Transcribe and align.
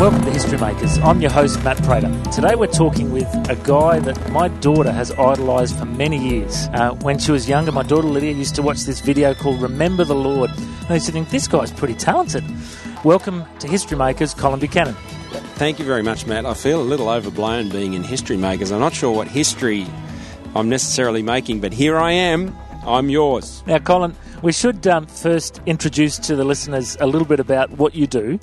welcome 0.00 0.24
to 0.24 0.30
History 0.30 0.56
Makers. 0.56 0.96
I'm 1.00 1.20
your 1.20 1.30
host, 1.30 1.62
Matt 1.62 1.76
Prater. 1.82 2.10
Today 2.32 2.54
we're 2.54 2.68
talking 2.68 3.12
with 3.12 3.28
a 3.50 3.56
guy 3.56 3.98
that 3.98 4.32
my 4.32 4.48
daughter 4.48 4.90
has 4.90 5.10
idolised 5.10 5.78
for 5.78 5.84
many 5.84 6.16
years. 6.16 6.68
Uh, 6.72 6.92
when 7.02 7.18
she 7.18 7.32
was 7.32 7.46
younger, 7.46 7.70
my 7.70 7.82
daughter 7.82 8.06
Lydia 8.06 8.32
used 8.32 8.54
to 8.54 8.62
watch 8.62 8.84
this 8.84 9.00
video 9.00 9.34
called 9.34 9.60
Remember 9.60 10.02
the 10.04 10.14
Lord. 10.14 10.48
And 10.56 10.86
I 10.88 10.94
used 10.94 11.04
to 11.04 11.12
think, 11.12 11.28
this 11.28 11.46
guy's 11.46 11.70
pretty 11.70 11.92
talented. 11.92 12.42
Welcome 13.04 13.44
to 13.58 13.68
History 13.68 13.98
Makers, 13.98 14.32
Colin 14.32 14.58
Buchanan. 14.58 14.94
Thank 15.56 15.78
you 15.78 15.84
very 15.84 16.02
much, 16.02 16.26
Matt. 16.26 16.46
I 16.46 16.54
feel 16.54 16.80
a 16.80 16.82
little 16.82 17.10
overblown 17.10 17.68
being 17.68 17.92
in 17.92 18.02
History 18.02 18.38
Makers. 18.38 18.72
I'm 18.72 18.80
not 18.80 18.94
sure 18.94 19.14
what 19.14 19.28
history 19.28 19.86
I'm 20.56 20.70
necessarily 20.70 21.20
making, 21.20 21.60
but 21.60 21.74
here 21.74 21.98
I 21.98 22.12
am. 22.12 22.56
I'm 22.86 23.10
yours. 23.10 23.62
Now, 23.66 23.78
Colin, 23.80 24.16
we 24.40 24.52
should 24.52 24.86
um, 24.86 25.04
first 25.04 25.60
introduce 25.66 26.16
to 26.20 26.36
the 26.36 26.44
listeners 26.44 26.96
a 27.00 27.06
little 27.06 27.28
bit 27.28 27.38
about 27.38 27.72
what 27.72 27.94
you 27.94 28.06
do. 28.06 28.40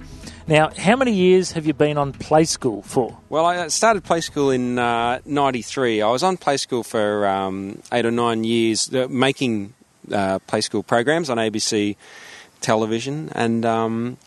Now, 0.50 0.70
how 0.78 0.96
many 0.96 1.12
years 1.12 1.52
have 1.52 1.68
you 1.68 1.74
been 1.74 1.98
on 1.98 2.14
Play 2.14 2.46
School 2.46 2.82
for? 2.82 3.18
Well, 3.28 3.46
I 3.46 3.68
started 3.68 4.06
Play 4.06 4.22
School 4.22 4.50
in 4.50 4.80
uh, 4.80 5.20
93. 5.26 6.02
I 6.02 6.10
was 6.10 6.24
on 6.24 6.38
Play 6.38 6.56
School 6.56 6.84
for 6.84 7.28
um, 7.28 7.82
eight 7.92 8.06
or 8.06 8.12
nine 8.12 8.46
years, 8.46 8.94
uh, 8.94 9.08
making 9.10 9.74
uh, 10.10 10.40
Play 10.40 10.62
School 10.62 10.84
programs 10.84 11.30
on 11.30 11.38
ABC 11.38 11.98
television. 12.62 13.30
And 13.36 13.66
um, 13.66 14.18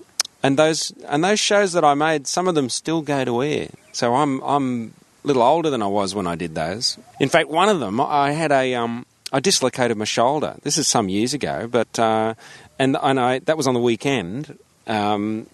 and 0.43 0.59
those 0.59 0.93
and 1.09 1.25
those 1.25 1.41
shows 1.41 1.73
that 1.73 1.85
I 1.85 1.95
made, 1.95 2.27
some 2.27 2.49
of 2.49 2.55
them 2.55 2.69
still 2.69 3.01
go 3.01 3.25
to 3.25 3.43
air. 3.43 3.69
So 3.93 4.15
I'm 4.15 4.43
I'm 4.43 4.93
a 5.25 5.27
little 5.27 5.43
older 5.43 5.71
than 5.71 5.81
I 5.81 5.87
was 5.87 6.15
when 6.15 6.27
I 6.27 6.35
did 6.35 6.55
those. 6.55 6.99
In 7.19 7.31
fact, 7.31 7.49
one 7.49 7.71
of 7.71 7.81
them 7.81 7.99
I 7.99 8.33
had 8.33 8.53
a 8.53 8.75
um, 8.75 9.07
I 9.33 9.41
dislocated 9.41 9.97
my 9.97 10.05
shoulder. 10.05 10.57
This 10.65 10.77
is 10.77 10.87
some 10.87 11.09
years 11.09 11.33
ago, 11.33 11.67
but 11.67 11.99
uh, 11.99 12.35
and 12.79 12.99
and 13.01 13.19
I 13.19 13.39
that 13.39 13.57
was 13.57 13.67
on 13.67 13.73
the 13.73 13.81
weekend. 13.81 14.59
Um, 14.87 15.47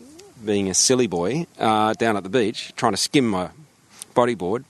being 0.45 0.69
a 0.69 0.75
silly 0.75 1.07
boy 1.07 1.47
uh, 1.59 1.93
down 1.95 2.17
at 2.17 2.23
the 2.23 2.29
beach, 2.29 2.73
trying 2.77 2.93
to 2.93 2.99
skim 2.99 3.29
my 3.29 3.51
bodyboard, 4.15 4.65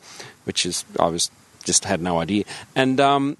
which 0.44 0.66
is 0.66 0.84
I 0.98 1.06
was 1.06 1.30
just 1.64 1.84
had 1.84 2.00
no 2.00 2.18
idea, 2.18 2.44
and 2.74 3.00
um, 3.00 3.36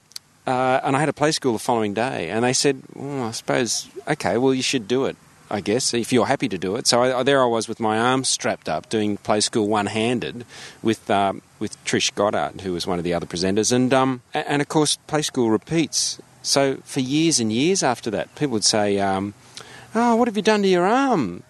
uh, 0.46 0.80
and 0.82 0.96
I 0.96 1.00
had 1.00 1.08
a 1.08 1.12
play 1.12 1.32
school 1.32 1.52
the 1.52 1.58
following 1.58 1.94
day, 1.94 2.30
and 2.30 2.44
they 2.44 2.52
said, 2.52 2.82
well, 2.94 3.24
I 3.24 3.30
suppose 3.32 3.88
okay, 4.08 4.36
well 4.38 4.54
you 4.54 4.62
should 4.62 4.88
do 4.88 5.04
it. 5.06 5.16
I 5.48 5.60
guess, 5.60 5.94
if 5.94 6.12
you're 6.12 6.26
happy 6.26 6.48
to 6.48 6.58
do 6.58 6.74
it. 6.74 6.88
So 6.88 7.02
I, 7.02 7.22
there 7.22 7.40
I 7.40 7.46
was 7.46 7.68
with 7.68 7.78
my 7.78 7.98
arms 7.98 8.28
strapped 8.28 8.68
up 8.68 8.88
doing 8.88 9.16
play 9.18 9.40
school 9.40 9.68
one 9.68 9.86
handed 9.86 10.44
with 10.82 11.08
um, 11.08 11.40
with 11.58 11.82
Trish 11.84 12.12
Goddard, 12.14 12.62
who 12.62 12.72
was 12.72 12.86
one 12.86 12.98
of 12.98 13.04
the 13.04 13.14
other 13.14 13.26
presenters. 13.26 13.72
And, 13.72 13.92
um, 13.94 14.22
and 14.34 14.60
of 14.60 14.68
course, 14.68 14.96
play 15.06 15.22
school 15.22 15.50
repeats. 15.50 16.20
So 16.42 16.76
for 16.84 17.00
years 17.00 17.40
and 17.40 17.52
years 17.52 17.82
after 17.82 18.10
that, 18.10 18.34
people 18.34 18.52
would 18.52 18.64
say, 18.64 18.98
um, 18.98 19.34
Oh, 19.94 20.16
what 20.16 20.28
have 20.28 20.36
you 20.36 20.42
done 20.42 20.62
to 20.62 20.68
your 20.68 20.84
arm, 20.84 21.42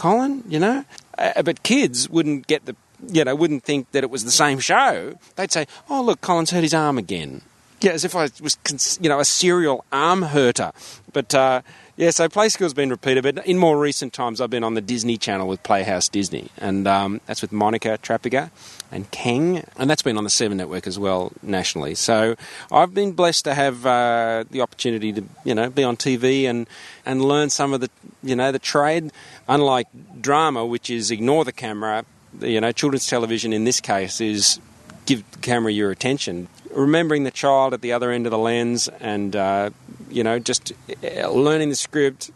Colin? 0.00 0.42
You 0.48 0.58
know? 0.58 0.84
Uh, 1.18 1.42
but 1.42 1.62
kids 1.62 2.08
wouldn't 2.08 2.46
get 2.46 2.64
the, 2.64 2.74
you 3.06 3.22
know, 3.22 3.34
wouldn't 3.34 3.64
think 3.64 3.92
that 3.92 4.02
it 4.02 4.10
was 4.10 4.24
the 4.24 4.30
same 4.30 4.58
show. 4.58 5.18
They'd 5.36 5.52
say, 5.52 5.66
Oh, 5.90 6.02
look, 6.02 6.22
Colin's 6.22 6.50
hurt 6.50 6.62
his 6.62 6.72
arm 6.72 6.96
again. 6.96 7.42
Yeah, 7.82 7.92
as 7.92 8.04
if 8.04 8.16
I 8.16 8.28
was, 8.40 8.58
you 9.00 9.08
know, 9.10 9.20
a 9.20 9.24
serial 9.24 9.84
arm 9.92 10.22
hurter. 10.22 10.72
But, 11.12 11.34
uh, 11.34 11.60
yeah, 12.00 12.08
so 12.08 12.30
Play 12.30 12.48
School's 12.48 12.72
been 12.72 12.88
repeated, 12.88 13.22
but 13.22 13.46
in 13.46 13.58
more 13.58 13.78
recent 13.78 14.14
times, 14.14 14.40
I've 14.40 14.48
been 14.48 14.64
on 14.64 14.72
the 14.72 14.80
Disney 14.80 15.18
Channel 15.18 15.46
with 15.46 15.62
Playhouse 15.62 16.08
Disney, 16.08 16.48
and 16.56 16.88
um, 16.88 17.20
that's 17.26 17.42
with 17.42 17.52
Monica 17.52 17.98
Trapaga 18.02 18.50
and 18.90 19.10
Kang, 19.10 19.62
and 19.76 19.90
that's 19.90 20.00
been 20.00 20.16
on 20.16 20.24
the 20.24 20.30
Seven 20.30 20.56
Network 20.56 20.86
as 20.86 20.98
well 20.98 21.30
nationally. 21.42 21.94
So 21.94 22.36
I've 22.72 22.94
been 22.94 23.12
blessed 23.12 23.44
to 23.44 23.52
have 23.52 23.84
uh, 23.84 24.44
the 24.50 24.62
opportunity 24.62 25.12
to, 25.12 25.24
you 25.44 25.54
know, 25.54 25.68
be 25.68 25.84
on 25.84 25.98
TV 25.98 26.44
and 26.44 26.66
and 27.04 27.22
learn 27.22 27.50
some 27.50 27.74
of 27.74 27.82
the, 27.82 27.90
you 28.22 28.34
know, 28.34 28.50
the 28.50 28.58
trade. 28.58 29.12
Unlike 29.46 29.88
drama, 30.22 30.64
which 30.64 30.88
is 30.88 31.10
ignore 31.10 31.44
the 31.44 31.52
camera, 31.52 32.06
you 32.40 32.62
know, 32.62 32.72
children's 32.72 33.06
television 33.06 33.52
in 33.52 33.64
this 33.64 33.78
case 33.78 34.22
is 34.22 34.58
give 35.04 35.30
the 35.32 35.38
camera 35.40 35.70
your 35.70 35.90
attention 35.90 36.48
remembering 36.72 37.24
the 37.24 37.30
child 37.30 37.74
at 37.74 37.80
the 37.80 37.92
other 37.92 38.10
end 38.10 38.26
of 38.26 38.30
the 38.30 38.38
lens 38.38 38.88
and 39.00 39.34
uh, 39.34 39.70
you 40.10 40.24
know 40.24 40.38
just 40.38 40.72
uh, 41.02 41.28
learning 41.30 41.68
the 41.68 41.74
script 41.74 42.30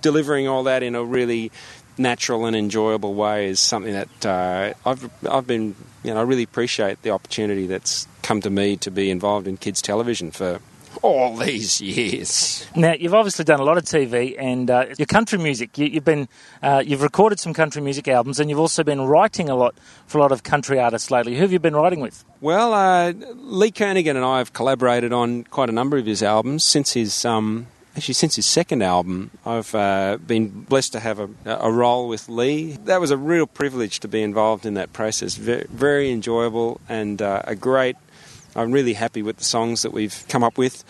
delivering 0.00 0.48
all 0.48 0.64
that 0.64 0.82
in 0.82 0.94
a 0.94 1.04
really 1.04 1.50
natural 1.98 2.46
and 2.46 2.56
enjoyable 2.56 3.14
way 3.14 3.48
is 3.48 3.60
something 3.60 3.92
that 3.92 4.26
uh, 4.26 4.74
I've 4.84 5.10
I've 5.26 5.46
been 5.46 5.74
you 6.02 6.12
know 6.12 6.20
I 6.20 6.22
really 6.22 6.42
appreciate 6.42 7.02
the 7.02 7.10
opportunity 7.10 7.66
that's 7.66 8.06
come 8.22 8.40
to 8.42 8.50
me 8.50 8.76
to 8.78 8.90
be 8.90 9.10
involved 9.10 9.46
in 9.46 9.56
kids 9.56 9.82
television 9.82 10.30
for 10.30 10.60
all 11.02 11.36
these 11.36 11.80
years. 11.80 12.66
Now 12.74 12.94
you've 12.94 13.14
obviously 13.14 13.44
done 13.44 13.60
a 13.60 13.64
lot 13.64 13.76
of 13.76 13.84
TV 13.84 14.36
and 14.38 14.70
uh, 14.70 14.86
your 14.96 15.06
country 15.06 15.38
music. 15.38 15.76
You, 15.76 15.90
have 15.94 16.04
been 16.04 16.28
uh, 16.62 16.82
you've 16.84 17.02
recorded 17.02 17.40
some 17.40 17.52
country 17.52 17.82
music 17.82 18.08
albums, 18.08 18.40
and 18.40 18.48
you've 18.48 18.60
also 18.60 18.84
been 18.84 19.02
writing 19.02 19.48
a 19.48 19.56
lot 19.56 19.74
for 20.06 20.18
a 20.18 20.20
lot 20.20 20.32
of 20.32 20.42
country 20.44 20.78
artists 20.78 21.10
lately. 21.10 21.34
Who 21.34 21.42
have 21.42 21.52
you 21.52 21.58
been 21.58 21.76
writing 21.76 22.00
with? 22.00 22.24
Well, 22.40 22.72
uh, 22.72 23.12
Lee 23.34 23.72
Kernaghan 23.72 24.16
and 24.16 24.24
I 24.24 24.38
have 24.38 24.52
collaborated 24.52 25.12
on 25.12 25.44
quite 25.44 25.68
a 25.68 25.72
number 25.72 25.98
of 25.98 26.06
his 26.06 26.22
albums 26.22 26.64
since 26.64 26.92
his. 26.92 27.24
Um, 27.24 27.66
actually, 27.96 28.14
since 28.14 28.36
his 28.36 28.46
second 28.46 28.82
album, 28.82 29.30
I've 29.44 29.74
uh, 29.74 30.18
been 30.24 30.48
blessed 30.48 30.92
to 30.92 31.00
have 31.00 31.18
a, 31.18 31.28
a, 31.44 31.70
role 31.70 32.08
with 32.08 32.28
Lee. 32.28 32.72
That 32.84 33.00
was 33.00 33.10
a 33.10 33.16
real 33.16 33.46
privilege 33.46 34.00
to 34.00 34.08
be 34.08 34.22
involved 34.22 34.64
in 34.64 34.74
that 34.74 34.92
process. 34.92 35.34
Very, 35.34 35.66
very 35.68 36.10
enjoyable 36.10 36.80
and 36.88 37.20
uh, 37.20 37.42
a 37.44 37.54
great 37.54 37.96
I'm 38.54 38.72
really 38.72 38.94
happy 38.94 39.22
with 39.22 39.36
the 39.38 39.44
songs 39.44 39.82
that 39.82 39.92
we've 39.92 40.24
come 40.28 40.44
up 40.44 40.58
with. 40.58 40.84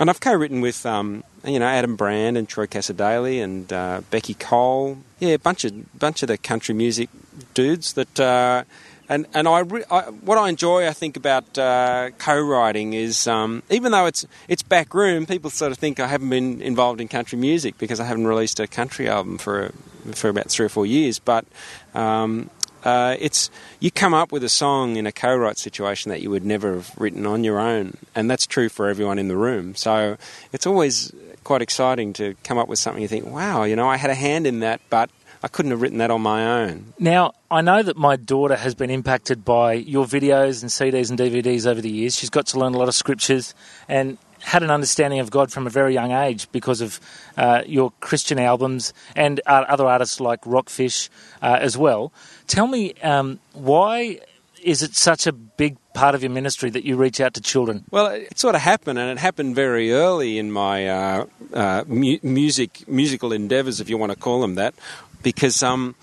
And 0.00 0.08
I've 0.08 0.20
co-written 0.20 0.60
with, 0.60 0.86
um, 0.86 1.24
you 1.44 1.58
know, 1.58 1.66
Adam 1.66 1.96
Brand 1.96 2.36
and 2.36 2.48
Troy 2.48 2.66
Cassar-Daley 2.66 3.40
and 3.40 3.72
uh, 3.72 4.02
Beccy 4.10 4.38
Cole. 4.38 4.98
Yeah, 5.18 5.30
a 5.30 5.38
bunch 5.38 5.64
of 5.64 5.98
bunch 5.98 6.22
of 6.22 6.28
the 6.28 6.38
country 6.38 6.74
music 6.74 7.08
dudes 7.54 7.94
that. 7.94 8.20
Uh, 8.20 8.64
and 9.08 9.26
and 9.32 9.48
I, 9.48 9.60
re- 9.60 9.84
I, 9.90 10.02
what 10.02 10.36
I 10.36 10.48
enjoy, 10.50 10.86
I 10.86 10.92
think, 10.92 11.16
about 11.16 11.56
uh, 11.56 12.10
co-writing 12.18 12.92
is 12.92 13.26
um, 13.26 13.62
even 13.70 13.90
though 13.90 14.06
it's 14.06 14.26
it's 14.48 14.62
back 14.62 14.92
room, 14.92 15.24
people 15.24 15.50
sort 15.50 15.72
of 15.72 15.78
think 15.78 15.98
I 15.98 16.06
haven't 16.06 16.28
been 16.28 16.60
involved 16.60 17.00
in 17.00 17.08
country 17.08 17.38
music 17.38 17.78
because 17.78 18.00
I 18.00 18.04
haven't 18.04 18.26
released 18.26 18.60
a 18.60 18.66
country 18.66 19.08
album 19.08 19.38
for 19.38 19.72
for 20.12 20.28
about 20.28 20.50
three 20.50 20.66
or 20.66 20.68
four 20.68 20.84
years. 20.84 21.18
But 21.18 21.46
um, 21.94 22.50
uh, 22.84 23.16
it's 23.18 23.50
you 23.80 23.90
come 23.90 24.14
up 24.14 24.32
with 24.32 24.44
a 24.44 24.48
song 24.48 24.96
in 24.96 25.06
a 25.06 25.12
co-write 25.12 25.58
situation 25.58 26.10
that 26.10 26.22
you 26.22 26.30
would 26.30 26.44
never 26.44 26.74
have 26.74 26.92
written 26.96 27.26
on 27.26 27.44
your 27.44 27.58
own, 27.58 27.96
and 28.14 28.30
that's 28.30 28.46
true 28.46 28.68
for 28.68 28.88
everyone 28.88 29.18
in 29.18 29.28
the 29.28 29.36
room. 29.36 29.74
So 29.74 30.16
it's 30.52 30.66
always 30.66 31.12
quite 31.44 31.62
exciting 31.62 32.12
to 32.14 32.34
come 32.44 32.58
up 32.58 32.68
with 32.68 32.78
something 32.78 33.02
you 33.02 33.08
think, 33.08 33.26
wow, 33.26 33.64
you 33.64 33.74
know, 33.74 33.88
I 33.88 33.96
had 33.96 34.10
a 34.10 34.14
hand 34.14 34.46
in 34.46 34.60
that, 34.60 34.80
but 34.90 35.10
I 35.42 35.48
couldn't 35.48 35.70
have 35.70 35.80
written 35.80 35.98
that 35.98 36.10
on 36.10 36.20
my 36.20 36.64
own. 36.64 36.92
Now, 36.98 37.32
I 37.50 37.60
know 37.60 37.82
that 37.82 37.96
my 37.96 38.16
daughter 38.16 38.56
has 38.56 38.74
been 38.74 38.90
impacted 38.90 39.44
by 39.44 39.74
your 39.74 40.04
videos 40.04 40.62
and 40.62 40.70
CDs 40.70 41.10
and 41.10 41.18
DVDs 41.18 41.66
over 41.66 41.80
the 41.80 41.90
years. 41.90 42.16
She's 42.16 42.30
got 42.30 42.46
to 42.48 42.58
learn 42.58 42.74
a 42.74 42.78
lot 42.78 42.88
of 42.88 42.94
scriptures, 42.94 43.54
and 43.88 44.18
had 44.40 44.62
an 44.62 44.70
understanding 44.70 45.20
of 45.20 45.30
God 45.30 45.52
from 45.52 45.66
a 45.66 45.70
very 45.70 45.94
young 45.94 46.12
age 46.12 46.50
because 46.52 46.80
of 46.80 47.00
uh, 47.36 47.62
your 47.66 47.92
Christian 48.00 48.38
albums 48.38 48.92
and 49.16 49.40
uh, 49.46 49.64
other 49.68 49.86
artists 49.86 50.20
like 50.20 50.40
Rockfish 50.46 51.10
uh, 51.42 51.58
as 51.60 51.76
well. 51.76 52.12
Tell 52.46 52.66
me, 52.66 52.94
um, 53.02 53.40
why 53.52 54.20
is 54.62 54.82
it 54.82 54.94
such 54.96 55.26
a 55.26 55.32
big 55.32 55.76
part 55.94 56.14
of 56.14 56.22
your 56.22 56.30
ministry 56.30 56.70
that 56.70 56.84
you 56.84 56.96
reach 56.96 57.20
out 57.20 57.34
to 57.34 57.40
children? 57.40 57.84
Well, 57.90 58.06
it 58.06 58.38
sort 58.38 58.54
of 58.54 58.60
happened, 58.60 58.98
and 58.98 59.10
it 59.10 59.18
happened 59.18 59.54
very 59.54 59.92
early 59.92 60.38
in 60.38 60.50
my 60.50 60.88
uh, 60.88 61.26
uh, 61.52 61.84
mu- 61.86 62.18
music 62.22 62.88
musical 62.88 63.32
endeavours, 63.32 63.80
if 63.80 63.88
you 63.88 63.98
want 63.98 64.12
to 64.12 64.18
call 64.18 64.40
them 64.40 64.56
that, 64.56 64.74
because 65.22 65.62
um, 65.62 65.94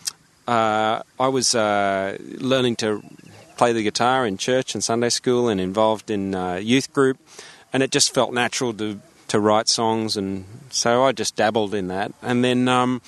uh, 0.47 1.01
I 1.19 1.27
was 1.27 1.53
learning 1.53 2.75
to 2.77 3.03
play 3.57 3.71
the 3.71 3.83
guitar 3.83 4.27
in 4.27 4.37
church 4.37 4.75
and 4.75 4.83
Sunday 4.83 5.09
school 5.09 5.47
and 5.47 5.61
involved 5.61 6.11
in 6.11 6.33
youth 6.61 6.91
group 6.93 7.17
and 7.73 7.83
it 7.83 7.91
just 7.91 8.13
felt 8.13 8.33
natural 8.33 8.73
to 8.73 8.99
to 9.27 9.39
write 9.39 9.67
songs, 9.67 10.17
and 10.17 10.45
so 10.69 11.03
I 11.03 11.11
just 11.11 11.35
dabbled 11.35 11.73
in 11.73 11.87
that. 11.87 12.13
And 12.21 12.43
then 12.43 12.67
um, 12.67 13.01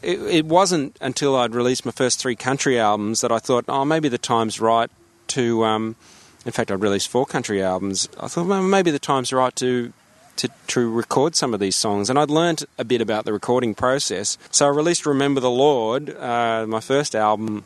it, 0.00 0.18
it, 0.20 0.46
wasn't 0.46 0.96
until 1.00 1.36
I'd 1.36 1.54
released 1.54 1.84
my 1.84 1.92
first 1.92 2.18
three 2.18 2.36
country 2.36 2.80
albums 2.80 3.20
that 3.20 3.30
I 3.30 3.38
thought, 3.38 3.66
oh, 3.68 3.84
maybe 3.84 4.08
the 4.08 4.18
time's 4.18 4.60
right 4.60 4.90
to. 5.28 5.64
Um, 5.64 5.96
in 6.44 6.52
fact, 6.52 6.72
I'd 6.72 6.80
released 6.80 7.08
four 7.08 7.26
country 7.26 7.62
albums. 7.62 8.08
I 8.18 8.28
thought 8.28 8.46
well, 8.46 8.62
maybe 8.62 8.90
the 8.90 8.98
time's 8.98 9.32
right 9.32 9.54
to 9.56 9.92
to, 10.36 10.48
to 10.68 10.90
record 10.90 11.36
some 11.36 11.54
of 11.54 11.60
these 11.60 11.76
songs. 11.76 12.08
And 12.10 12.18
I'd 12.18 12.30
learned 12.30 12.64
a 12.78 12.84
bit 12.84 13.00
about 13.00 13.24
the 13.24 13.32
recording 13.32 13.74
process. 13.74 14.38
So 14.50 14.66
I 14.66 14.70
released 14.70 15.06
Remember 15.06 15.40
the 15.40 15.50
Lord, 15.50 16.10
uh, 16.16 16.66
my 16.66 16.80
first 16.80 17.14
album 17.14 17.64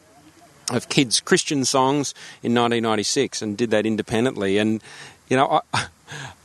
of 0.73 0.89
kids' 0.89 1.21
Christian 1.21 1.65
songs 1.65 2.13
in 2.43 2.53
1996, 2.55 3.41
and 3.41 3.57
did 3.57 3.71
that 3.71 3.87
independently. 3.87 4.59
And, 4.59 4.83
you 5.29 5.37
know, 5.37 5.63
I, 5.73 5.87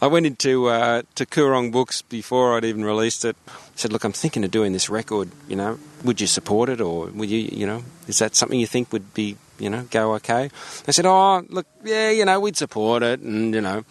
I 0.02 0.08
went 0.08 0.26
into 0.26 0.68
uh, 0.68 1.04
to 1.16 1.26
Koorong 1.26 1.72
Books 1.72 2.02
before 2.02 2.58
I'd 2.58 2.66
even 2.66 2.84
released 2.84 3.26
it. 3.26 3.36
I 3.48 3.52
said, 3.76 3.94
"Look, 3.94 4.04
I'm 4.04 4.12
thinking 4.12 4.44
of 4.44 4.52
doing 4.52 4.74
this 4.74 4.90
record. 4.90 5.30
You 5.48 5.56
know, 5.56 5.80
would 6.04 6.20
you 6.20 6.28
support 6.28 6.70
it, 6.70 6.82
or 6.82 7.08
would 7.08 7.30
you, 7.30 7.40
you 7.40 7.66
know, 7.66 7.84
is 8.08 8.20
that 8.20 8.36
something 8.36 8.60
you 8.60 8.68
think 8.68 8.92
would 8.92 9.14
be, 9.14 9.38
you 9.60 9.70
know, 9.70 9.84
go 9.92 10.14
okay?" 10.16 10.50
They 10.86 10.92
said, 10.92 11.06
"Oh, 11.06 11.46
look, 11.50 11.68
yeah, 11.84 12.10
you 12.10 12.26
know, 12.26 12.40
we'd 12.40 12.58
support 12.58 13.04
it, 13.04 13.20
and 13.20 13.54
you 13.54 13.62
know." 13.62 13.86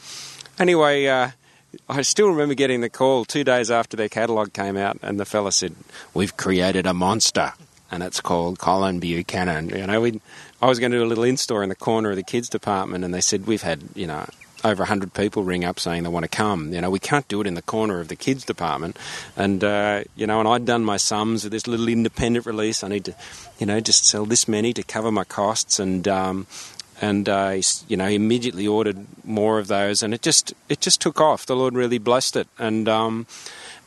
Anyway, 0.58 1.06
uh, 1.06 1.30
I 1.88 2.02
still 2.02 2.28
remember 2.28 2.54
getting 2.54 2.80
the 2.80 2.90
call 2.90 3.24
two 3.24 3.44
days 3.44 3.70
after 3.70 3.96
their 3.96 4.08
catalogue 4.08 4.52
came 4.52 4.76
out, 4.76 4.98
and 5.02 5.20
the 5.20 5.24
fella 5.24 5.52
said, 5.52 5.74
"We've 6.14 6.36
created 6.36 6.86
a 6.86 6.94
monster." 6.94 7.52
and 7.92 8.02
it's 8.02 8.20
called 8.20 8.58
Colin 8.58 9.00
Buchanan. 9.00 9.70
You 9.70 9.86
know, 9.86 10.00
we 10.00 10.20
I 10.62 10.66
was 10.66 10.78
going 10.78 10.92
to 10.92 10.98
do 10.98 11.04
a 11.04 11.06
little 11.06 11.24
in 11.24 11.36
store 11.36 11.62
in 11.62 11.68
the 11.68 11.74
corner 11.74 12.10
of 12.10 12.16
the 12.16 12.22
kids 12.22 12.48
department, 12.48 13.04
and 13.04 13.12
they 13.12 13.20
said 13.20 13.46
we've 13.46 13.62
had 13.62 13.82
you 13.94 14.06
know 14.06 14.26
over 14.64 14.82
100 14.82 15.14
people 15.14 15.42
ring 15.42 15.64
up 15.64 15.80
saying 15.80 16.02
they 16.02 16.08
want 16.08 16.24
to 16.24 16.28
come. 16.28 16.72
You 16.72 16.80
know, 16.80 16.90
we 16.90 16.98
can't 16.98 17.26
do 17.28 17.40
it 17.40 17.46
in 17.46 17.54
the 17.54 17.62
corner 17.62 18.00
of 18.00 18.08
the 18.08 18.16
kids 18.16 18.44
department. 18.44 18.98
And, 19.36 19.62
uh, 19.64 20.04
you 20.16 20.26
know, 20.26 20.40
and 20.40 20.48
I'd 20.48 20.66
done 20.66 20.84
my 20.84 20.96
sums 20.96 21.44
with 21.44 21.52
this 21.52 21.66
little 21.66 21.88
independent 21.88 22.46
release. 22.46 22.84
I 22.84 22.88
need 22.88 23.04
to, 23.06 23.14
you 23.58 23.66
know, 23.66 23.80
just 23.80 24.04
sell 24.04 24.26
this 24.26 24.48
many 24.48 24.72
to 24.74 24.82
cover 24.82 25.10
my 25.10 25.24
costs. 25.24 25.78
And, 25.78 26.06
um, 26.06 26.46
and 27.00 27.28
uh, 27.28 27.60
you 27.88 27.96
know, 27.96 28.06
immediately 28.06 28.66
ordered 28.66 29.06
more 29.24 29.58
of 29.58 29.68
those. 29.68 30.02
And 30.02 30.12
it 30.12 30.22
just, 30.22 30.52
it 30.68 30.80
just 30.80 31.00
took 31.00 31.20
off. 31.20 31.46
The 31.46 31.56
Lord 31.56 31.74
really 31.74 31.98
blessed 31.98 32.36
it. 32.36 32.48
And, 32.58 32.88
um, 32.88 33.26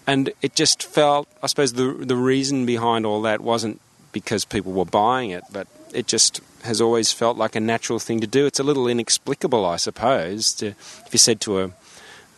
and 0.08 0.32
it 0.42 0.56
just 0.56 0.84
felt, 0.84 1.28
I 1.42 1.48
suppose 1.48 1.74
the, 1.74 1.94
the 1.94 2.16
reason 2.16 2.66
behind 2.66 3.06
all 3.06 3.22
that 3.22 3.42
wasn't 3.42 3.80
because 4.12 4.46
people 4.46 4.72
were 4.72 4.86
buying 4.86 5.30
it, 5.30 5.44
but 5.52 5.68
it 5.94 6.08
just 6.08 6.42
has 6.64 6.82
always 6.82 7.12
felt 7.12 7.38
like 7.38 7.56
a 7.56 7.60
natural 7.60 8.00
thing 8.00 8.22
to 8.22 8.28
do. 8.28 8.46
It's 8.46 8.60
a 8.60 8.64
little 8.64 8.88
inexplicable, 8.88 9.66
I 9.66 9.76
suppose. 9.76 10.54
To, 10.56 10.68
if 10.68 11.10
you 11.12 11.20
said 11.20 11.42
to 11.42 11.62
a, 11.62 11.72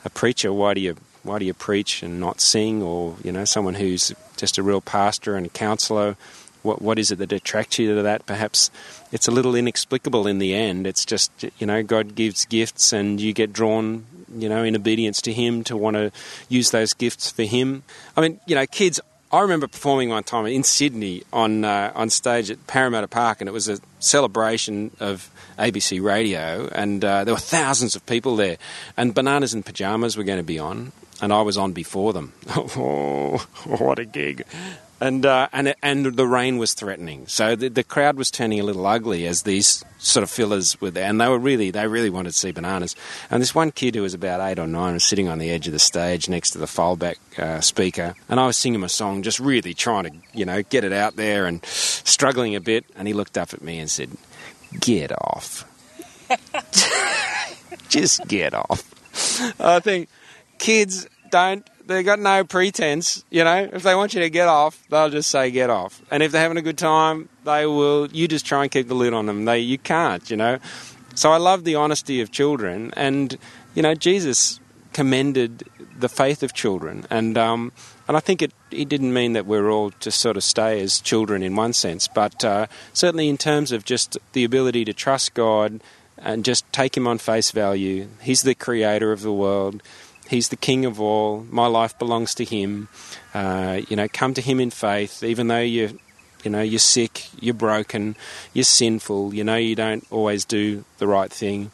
a 0.03 0.09
preacher, 0.09 0.51
"Why 0.51 0.73
do 0.73 0.81
you 0.81 0.95
why 1.23 1.39
do 1.39 1.45
you 1.45 1.53
preach 1.53 2.03
and 2.03 2.19
not 2.19 2.41
sing?" 2.41 2.81
or 2.81 3.15
you 3.23 3.31
know, 3.31 3.45
someone 3.45 3.75
who's 3.75 4.13
just 4.37 4.57
a 4.57 4.63
real 4.63 4.81
pastor 4.81 5.35
and 5.35 5.45
a 5.45 5.49
counsellor, 5.49 6.17
what 6.63 6.81
what 6.81 6.99
is 6.99 7.11
it 7.11 7.19
that 7.19 7.31
attracts 7.31 7.79
you 7.79 7.95
to 7.95 8.01
that? 8.01 8.25
Perhaps 8.25 8.71
it's 9.11 9.27
a 9.27 9.31
little 9.31 9.55
inexplicable 9.55 10.27
in 10.27 10.39
the 10.39 10.53
end. 10.55 10.87
It's 10.87 11.05
just 11.05 11.31
you 11.59 11.67
know, 11.67 11.83
God 11.83 12.15
gives 12.15 12.45
gifts, 12.45 12.91
and 12.91 13.21
you 13.21 13.33
get 13.33 13.53
drawn. 13.53 14.05
You 14.37 14.49
know, 14.49 14.63
in 14.63 14.75
obedience 14.75 15.21
to 15.21 15.31
Him, 15.31 15.63
to 15.65 15.77
want 15.77 15.95
to 15.95 16.11
use 16.49 16.71
those 16.71 16.93
gifts 16.93 17.31
for 17.31 17.43
Him. 17.43 17.83
I 18.17 18.21
mean, 18.21 18.41
you 18.45 18.55
know, 18.55 18.65
kids 18.65 18.99
I 19.31 19.41
remember 19.41 19.67
performing 19.67 20.09
one 20.09 20.23
time 20.23 20.45
in 20.45 20.63
Sydney 20.63 21.23
on 21.33 21.65
uh, 21.65 21.91
on 21.95 22.09
stage 22.09 22.51
at 22.51 22.67
Parramatta 22.67 23.07
Park, 23.07 23.41
and 23.41 23.49
it 23.49 23.51
was 23.51 23.67
a 23.67 23.79
celebration 23.99 24.91
of 24.99 25.29
ABC 25.57 26.01
Radio, 26.01 26.69
and 26.71 27.03
uh, 27.03 27.23
there 27.23 27.33
were 27.33 27.39
thousands 27.39 27.95
of 27.95 28.05
people 28.05 28.35
there. 28.35 28.57
And 28.95 29.13
Bananas 29.13 29.53
in 29.53 29.63
Pajamas 29.63 30.15
were 30.15 30.23
going 30.23 30.37
to 30.37 30.43
be 30.43 30.59
on, 30.59 30.91
and 31.25 31.33
I 31.33 31.41
was 31.41 31.57
on 31.57 31.73
before 31.73 32.13
them. 32.13 32.31
oh, 32.55 33.45
what 33.65 33.99
a 33.99 34.05
gig! 34.05 34.45
and 35.01 35.25
uh, 35.25 35.47
and 35.51 35.75
and 35.83 36.05
the 36.05 36.27
rain 36.27 36.57
was 36.57 36.73
threatening, 36.73 37.27
so 37.27 37.55
the, 37.55 37.67
the, 37.67 37.83
crowd 37.83 38.15
was 38.15 38.31
turning 38.31 38.59
a 38.59 38.63
little 38.63 38.85
ugly 38.85 39.27
as 39.27 39.41
these 39.41 39.83
sort 39.97 40.23
of 40.23 40.29
fillers 40.29 40.79
were 40.79 40.91
there, 40.91 41.09
and 41.09 41.19
they 41.19 41.27
were 41.27 41.39
really 41.39 41.69
they 41.71 41.87
really 41.87 42.09
wanted 42.09 42.31
to 42.31 42.37
see 42.37 42.51
bananas. 42.51 42.95
And 43.29 43.41
this 43.41 43.53
one 43.53 43.71
kid 43.71 43.95
who 43.95 44.03
was 44.03 44.13
about 44.13 44.39
eight 44.39 44.57
or 44.57 44.67
nine 44.67 44.93
was 44.93 45.03
sitting 45.03 45.27
on 45.27 45.37
the 45.37 45.49
edge 45.49 45.67
of 45.67 45.73
the 45.73 45.79
stage 45.79 46.29
next 46.29 46.51
to 46.51 46.59
the 46.59 46.65
foldback 46.65 47.17
uh, 47.37 47.59
speaker, 47.59 48.15
and 48.29 48.39
I 48.39 48.47
was 48.47 48.55
singing 48.55 48.79
my 48.79 48.87
song, 48.87 49.21
just 49.21 49.39
really 49.39 49.73
trying 49.73 50.03
to 50.05 50.11
you 50.33 50.45
know 50.45 50.63
get 50.63 50.83
it 50.83 50.93
out 50.93 51.17
there 51.17 51.45
and 51.45 51.65
struggling 51.65 52.55
a 52.55 52.61
bit. 52.61 52.85
And 52.95 53.07
he 53.07 53.13
looked 53.13 53.37
up 53.37 53.53
at 53.53 53.61
me 53.61 53.79
and 53.79 53.89
said, 53.89 54.11
"Get 54.79 55.11
off, 55.11 55.65
just 57.89 58.25
get 58.27 58.53
off." 58.53 58.91
I 59.59 59.79
think 59.81 60.07
kids 60.57 61.07
don't 61.35 61.69
they 61.85 62.01
got 62.01 62.19
no 62.19 62.43
pretense. 62.43 63.25
You 63.29 63.43
know, 63.43 63.69
if 63.71 63.83
they 63.83 63.93
want 63.93 64.13
you 64.13 64.21
to 64.21 64.29
get 64.29 64.47
off, 64.47 64.81
they'll 64.89 65.09
just 65.09 65.29
say 65.29 65.51
get 65.51 65.69
off. 65.69 66.01
And 66.09 66.23
if 66.23 66.31
they're 66.31 66.41
having 66.41 66.57
a 66.57 66.61
good 66.61 66.77
time, 66.77 67.29
they 67.43 67.65
will. 67.65 68.07
You 68.07 68.27
just 68.27 68.45
try 68.45 68.63
and 68.63 68.71
keep 68.71 68.87
the 68.87 68.95
lid 68.95 69.13
on 69.13 69.25
them. 69.25 69.45
They 69.45 69.59
you 69.59 69.77
can't. 69.77 70.29
You 70.29 70.37
know. 70.37 70.59
So 71.13 71.31
I 71.31 71.37
love 71.37 71.63
the 71.65 71.75
honesty 71.75 72.21
of 72.21 72.31
children, 72.31 72.93
and 72.95 73.37
you 73.73 73.81
know 73.81 73.95
Jesus 73.95 74.59
commended 74.93 75.63
the 75.99 76.07
faith 76.07 76.41
of 76.41 76.53
children, 76.53 77.05
and 77.09 77.37
um, 77.37 77.73
and 78.07 78.15
I 78.15 78.21
think 78.21 78.41
it 78.41 78.53
it 78.71 78.87
didn't 78.87 79.13
mean 79.13 79.33
that 79.33 79.45
we're 79.45 79.69
all 79.69 79.91
just 79.99 80.19
sort 80.19 80.37
of 80.37 80.43
stay 80.43 80.81
as 80.81 81.01
children 81.01 81.43
in 81.43 81.57
one 81.57 81.73
sense, 81.73 82.07
but 82.07 82.45
uh, 82.45 82.67
certainly 82.93 83.27
in 83.27 83.37
terms 83.37 83.73
of 83.73 83.83
just 83.83 84.17
the 84.31 84.45
ability 84.45 84.85
to 84.85 84.93
trust 84.93 85.33
God 85.33 85.81
and 86.17 86.45
just 86.45 86.71
take 86.71 86.95
Him 86.95 87.07
on 87.07 87.17
face 87.17 87.51
value. 87.51 88.07
He's 88.21 88.41
the 88.41 88.55
Creator 88.55 89.11
of 89.11 89.21
the 89.21 89.33
world. 89.33 89.83
He's 90.29 90.49
the 90.49 90.55
King 90.55 90.85
of 90.85 90.99
all. 90.99 91.45
My 91.49 91.67
life 91.67 91.97
belongs 91.99 92.33
to 92.35 92.45
Him. 92.45 92.87
Uh, 93.33 93.81
you 93.87 93.95
know, 93.95 94.07
come 94.07 94.33
to 94.33 94.41
Him 94.41 94.59
in 94.59 94.71
faith, 94.71 95.23
even 95.23 95.47
though 95.47 95.59
you're, 95.59 95.91
you 96.43 96.51
know, 96.51 96.61
you're 96.61 96.79
sick, 96.79 97.27
you're 97.39 97.53
broken, 97.53 98.15
you're 98.53 98.63
sinful. 98.63 99.33
You 99.33 99.43
know, 99.43 99.55
you 99.55 99.75
don't 99.75 100.05
always 100.11 100.45
do 100.45 100.83
the 100.97 101.07
right 101.07 101.31
thing. 101.31 101.71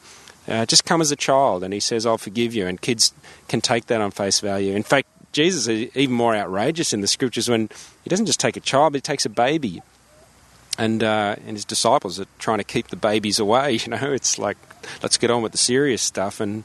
Uh, 0.47 0.65
just 0.65 0.85
come 0.85 1.01
as 1.01 1.11
a 1.11 1.15
child, 1.15 1.63
and 1.63 1.73
He 1.73 1.79
says, 1.79 2.05
"I'll 2.05 2.17
forgive 2.17 2.53
you." 2.53 2.67
And 2.67 2.81
kids 2.81 3.13
can 3.47 3.61
take 3.61 3.85
that 3.87 4.01
on 4.01 4.11
face 4.11 4.39
value. 4.39 4.75
In 4.75 4.83
fact, 4.83 5.07
Jesus 5.31 5.67
is 5.67 5.95
even 5.95 6.15
more 6.15 6.35
outrageous 6.35 6.93
in 6.93 7.01
the 7.01 7.07
scriptures 7.07 7.47
when 7.47 7.69
He 8.03 8.09
doesn't 8.09 8.25
just 8.25 8.39
take 8.39 8.57
a 8.57 8.61
child, 8.61 8.93
but 8.93 8.97
He 8.97 9.01
takes 9.01 9.25
a 9.25 9.29
baby. 9.29 9.81
And 10.77 11.03
uh, 11.03 11.35
and 11.45 11.57
his 11.57 11.65
disciples 11.65 12.19
are 12.19 12.25
trying 12.39 12.57
to 12.57 12.63
keep 12.63 12.87
the 12.87 12.95
babies 12.95 13.39
away. 13.39 13.73
You 13.85 13.91
know, 13.91 14.11
it's 14.13 14.39
like 14.39 14.57
let's 15.03 15.17
get 15.17 15.29
on 15.29 15.41
with 15.41 15.51
the 15.51 15.57
serious 15.57 16.01
stuff. 16.01 16.39
And 16.39 16.63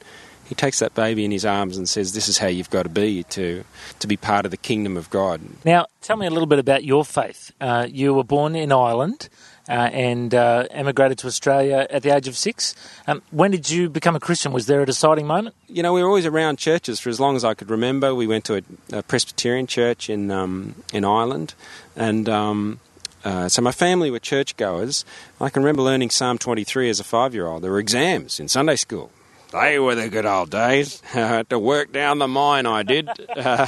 he 0.49 0.55
takes 0.55 0.79
that 0.79 0.95
baby 0.95 1.25
in 1.25 1.31
his 1.31 1.45
arms 1.45 1.77
and 1.77 1.89
says, 1.89 2.13
"This 2.13 2.29
is 2.29 2.39
how 2.39 2.47
you've 2.47 2.71
got 2.71 2.85
to 2.85 2.89
be 2.89 3.23
to 3.25 3.65
to 3.99 4.07
be 4.07 4.17
part 4.17 4.45
of 4.45 4.51
the 4.51 4.57
kingdom 4.57 4.97
of 4.97 5.11
God." 5.11 5.41
Now, 5.65 5.87
tell 6.03 6.17
me 6.17 6.27
a 6.27 6.31
little 6.31 6.47
bit 6.47 6.59
about 6.59 6.85
your 6.85 7.05
faith. 7.05 7.53
Uh, 7.61 7.87
you 7.91 8.15
were 8.15 8.25
born 8.25 8.57
in 8.57 8.73
Ireland. 8.73 9.29
Uh, 9.69 9.91
and 9.93 10.33
uh, 10.33 10.65
emigrated 10.71 11.19
to 11.19 11.27
Australia 11.27 11.89
at 11.91 12.05
the 12.05 12.11
age 12.15 12.29
of 12.29 12.37
six. 12.37 12.73
Um, 13.09 13.21
when 13.33 13.51
did 13.51 13.69
you 13.69 13.89
become 13.89 14.15
a 14.15 14.21
Christian? 14.21 14.53
Was 14.53 14.67
there 14.67 14.81
a 14.81 14.87
deciding 14.87 15.27
moment? 15.27 15.57
You 15.67 15.83
know, 15.83 15.93
we 15.93 16.05
were 16.05 16.09
always 16.09 16.25
around 16.25 16.59
churches 16.61 17.01
for 17.01 17.09
as 17.09 17.19
long 17.19 17.35
as 17.35 17.45
I 17.45 17.55
could 17.55 17.69
remember. 17.69 18.15
We 18.15 18.29
went 18.29 18.45
to 18.45 18.59
a, 18.59 18.99
a 18.99 19.03
Presbyterian 19.03 19.67
church 19.67 20.09
in 20.09 20.31
um, 20.31 20.77
in 20.93 21.05
Ireland, 21.05 21.55
and 21.97 22.29
um, 22.29 22.79
uh, 23.25 23.49
so 23.49 23.61
my 23.61 23.73
family 23.73 24.09
were 24.09 24.21
churchgoers. 24.21 25.05
I 25.41 25.51
can 25.51 25.65
remember 25.65 25.83
learning 25.83 26.11
Psalm 26.11 26.39
23 26.39 26.89
as 26.89 27.01
a 27.01 27.05
five-year-old. 27.05 27.65
There 27.65 27.73
were 27.73 27.81
exams 27.81 28.39
in 28.39 28.47
Sunday 28.47 28.77
school, 28.77 29.11
they 29.61 29.79
were 29.79 29.95
the 29.95 30.09
good 30.09 30.27
old 30.27 30.51
days. 30.51 31.03
to 31.13 31.59
work 31.59 31.93
down 31.93 32.19
the 32.19 32.29
mine, 32.29 32.67
I 32.67 32.83
did. 32.83 33.09
Uh, 33.37 33.67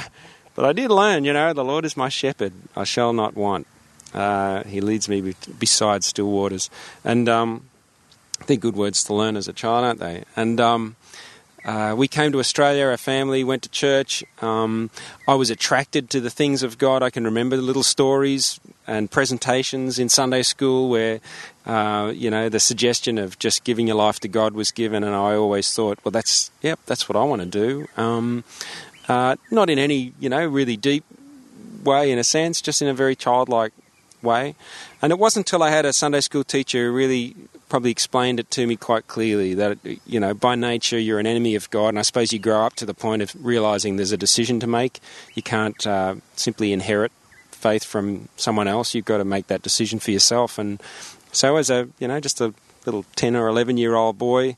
but 0.55 0.65
I 0.65 0.73
did 0.73 0.91
learn, 0.91 1.23
you 1.23 1.31
know, 1.31 1.53
the 1.53 1.63
Lord 1.63 1.85
is 1.85 1.95
my 1.95 2.09
shepherd. 2.09 2.51
I 2.75 2.83
shall 2.83 3.13
not 3.13 3.35
want. 3.35 3.65
Uh, 4.13 4.63
he 4.63 4.81
leads 4.81 5.07
me 5.07 5.33
beside 5.57 6.03
still 6.03 6.29
waters. 6.29 6.69
And 7.05 7.29
um, 7.29 7.69
they're 8.45 8.57
good 8.57 8.75
words 8.75 9.03
to 9.05 9.13
learn 9.13 9.37
as 9.37 9.47
a 9.47 9.53
child, 9.53 9.85
aren't 9.85 9.99
they? 9.99 10.25
And 10.35 10.59
um, 10.59 10.95
uh, 11.63 11.93
we 11.97 12.07
came 12.07 12.31
to 12.33 12.39
Australia, 12.39 12.85
our 12.85 12.97
family 12.97 13.43
went 13.43 13.63
to 13.63 13.69
church. 13.69 14.23
Um, 14.41 14.89
I 15.27 15.35
was 15.35 15.49
attracted 15.49 16.09
to 16.09 16.19
the 16.19 16.29
things 16.29 16.63
of 16.63 16.77
God. 16.77 17.03
I 17.03 17.09
can 17.09 17.23
remember 17.23 17.55
the 17.55 17.61
little 17.61 17.83
stories 17.83 18.59
and 18.89 19.09
presentations 19.11 19.99
in 19.99 20.09
Sunday 20.09 20.41
school 20.41 20.89
where, 20.89 21.19
uh, 21.67 22.11
you 22.13 22.31
know, 22.31 22.49
the 22.49 22.59
suggestion 22.59 23.19
of 23.19 23.37
just 23.37 23.63
giving 23.63 23.85
your 23.85 23.95
life 23.95 24.19
to 24.21 24.27
God 24.27 24.53
was 24.53 24.71
given, 24.71 25.03
and 25.03 25.15
I 25.15 25.35
always 25.35 25.71
thought, 25.71 25.99
well, 26.03 26.11
that's, 26.11 26.49
yep, 26.63 26.79
that's 26.87 27.07
what 27.07 27.15
I 27.15 27.23
want 27.23 27.41
to 27.41 27.47
do. 27.47 27.87
Um, 27.97 28.43
uh, 29.07 29.35
not 29.51 29.69
in 29.69 29.77
any, 29.77 30.13
you 30.19 30.27
know, 30.27 30.43
really 30.45 30.75
deep 30.75 31.03
way 31.83 32.11
in 32.11 32.17
a 32.17 32.23
sense, 32.23 32.61
just 32.61 32.81
in 32.81 32.87
a 32.87 32.93
very 32.93 33.15
childlike 33.15 33.73
way. 34.23 34.55
And 35.03 35.11
it 35.11 35.19
wasn't 35.19 35.47
until 35.47 35.61
I 35.61 35.69
had 35.69 35.85
a 35.85 35.93
Sunday 35.93 36.21
school 36.21 36.43
teacher 36.43 36.87
who 36.87 36.91
really 36.91 37.35
probably 37.69 37.91
explained 37.91 38.39
it 38.39 38.49
to 38.49 38.65
me 38.65 38.75
quite 38.75 39.07
clearly 39.07 39.53
that 39.53 39.77
you 40.07 40.19
know 40.19 40.33
by 40.33 40.55
nature 40.55 40.97
you're 40.97 41.19
an 41.19 41.27
enemy 41.27 41.53
of 41.53 41.69
God, 41.69 41.89
and 41.89 41.99
I 41.99 42.01
suppose 42.01 42.33
you 42.33 42.39
grow 42.39 42.65
up 42.65 42.73
to 42.77 42.85
the 42.85 42.95
point 42.95 43.21
of 43.21 43.33
realizing 43.39 43.95
there's 43.95 44.11
a 44.11 44.17
decision 44.17 44.59
to 44.61 44.67
make. 44.67 44.99
You 45.35 45.43
can't 45.43 45.85
uh, 45.85 46.15
simply 46.35 46.73
inherit 46.73 47.11
faith 47.59 47.83
from 47.83 48.29
someone 48.35 48.67
else. 48.67 48.95
You've 48.95 49.05
got 49.05 49.17
to 49.17 49.25
make 49.25 49.47
that 49.47 49.61
decision 49.61 49.99
for 49.99 50.11
yourself. 50.11 50.57
And 50.57 50.81
so, 51.31 51.57
as 51.57 51.69
a 51.69 51.87
you 51.99 52.07
know 52.07 52.19
just 52.19 52.41
a 52.41 52.53
little 52.85 53.05
ten 53.15 53.35
or 53.35 53.47
eleven 53.47 53.77
year 53.77 53.95
old 53.95 54.17
boy, 54.17 54.57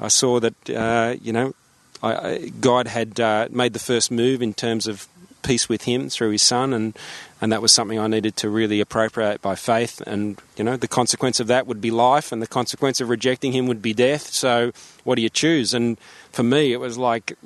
I 0.00 0.08
saw 0.08 0.40
that 0.40 0.70
uh, 0.70 1.16
you 1.22 1.32
know 1.32 1.54
I, 2.02 2.52
God 2.60 2.88
had 2.88 3.20
uh, 3.20 3.48
made 3.50 3.72
the 3.72 3.78
first 3.78 4.10
move 4.10 4.42
in 4.42 4.54
terms 4.54 4.86
of 4.86 5.08
peace 5.42 5.68
with 5.68 5.84
Him 5.84 6.08
through 6.08 6.30
His 6.30 6.42
Son, 6.42 6.72
and 6.72 6.96
and 7.40 7.52
that 7.52 7.62
was 7.62 7.72
something 7.72 7.98
I 7.98 8.06
needed 8.06 8.36
to 8.36 8.50
really 8.50 8.80
appropriate 8.80 9.40
by 9.40 9.54
faith. 9.54 10.00
And 10.06 10.40
you 10.56 10.64
know, 10.64 10.76
the 10.76 10.88
consequence 10.88 11.40
of 11.40 11.46
that 11.48 11.66
would 11.66 11.80
be 11.80 11.90
life, 11.90 12.32
and 12.32 12.42
the 12.42 12.46
consequence 12.46 13.00
of 13.00 13.08
rejecting 13.08 13.52
Him 13.52 13.66
would 13.66 13.82
be 13.82 13.94
death. 13.94 14.28
So, 14.32 14.72
what 15.04 15.16
do 15.16 15.22
you 15.22 15.30
choose? 15.30 15.74
And 15.74 15.98
for 16.32 16.42
me, 16.42 16.72
it 16.72 16.80
was 16.80 16.98
like 16.98 17.36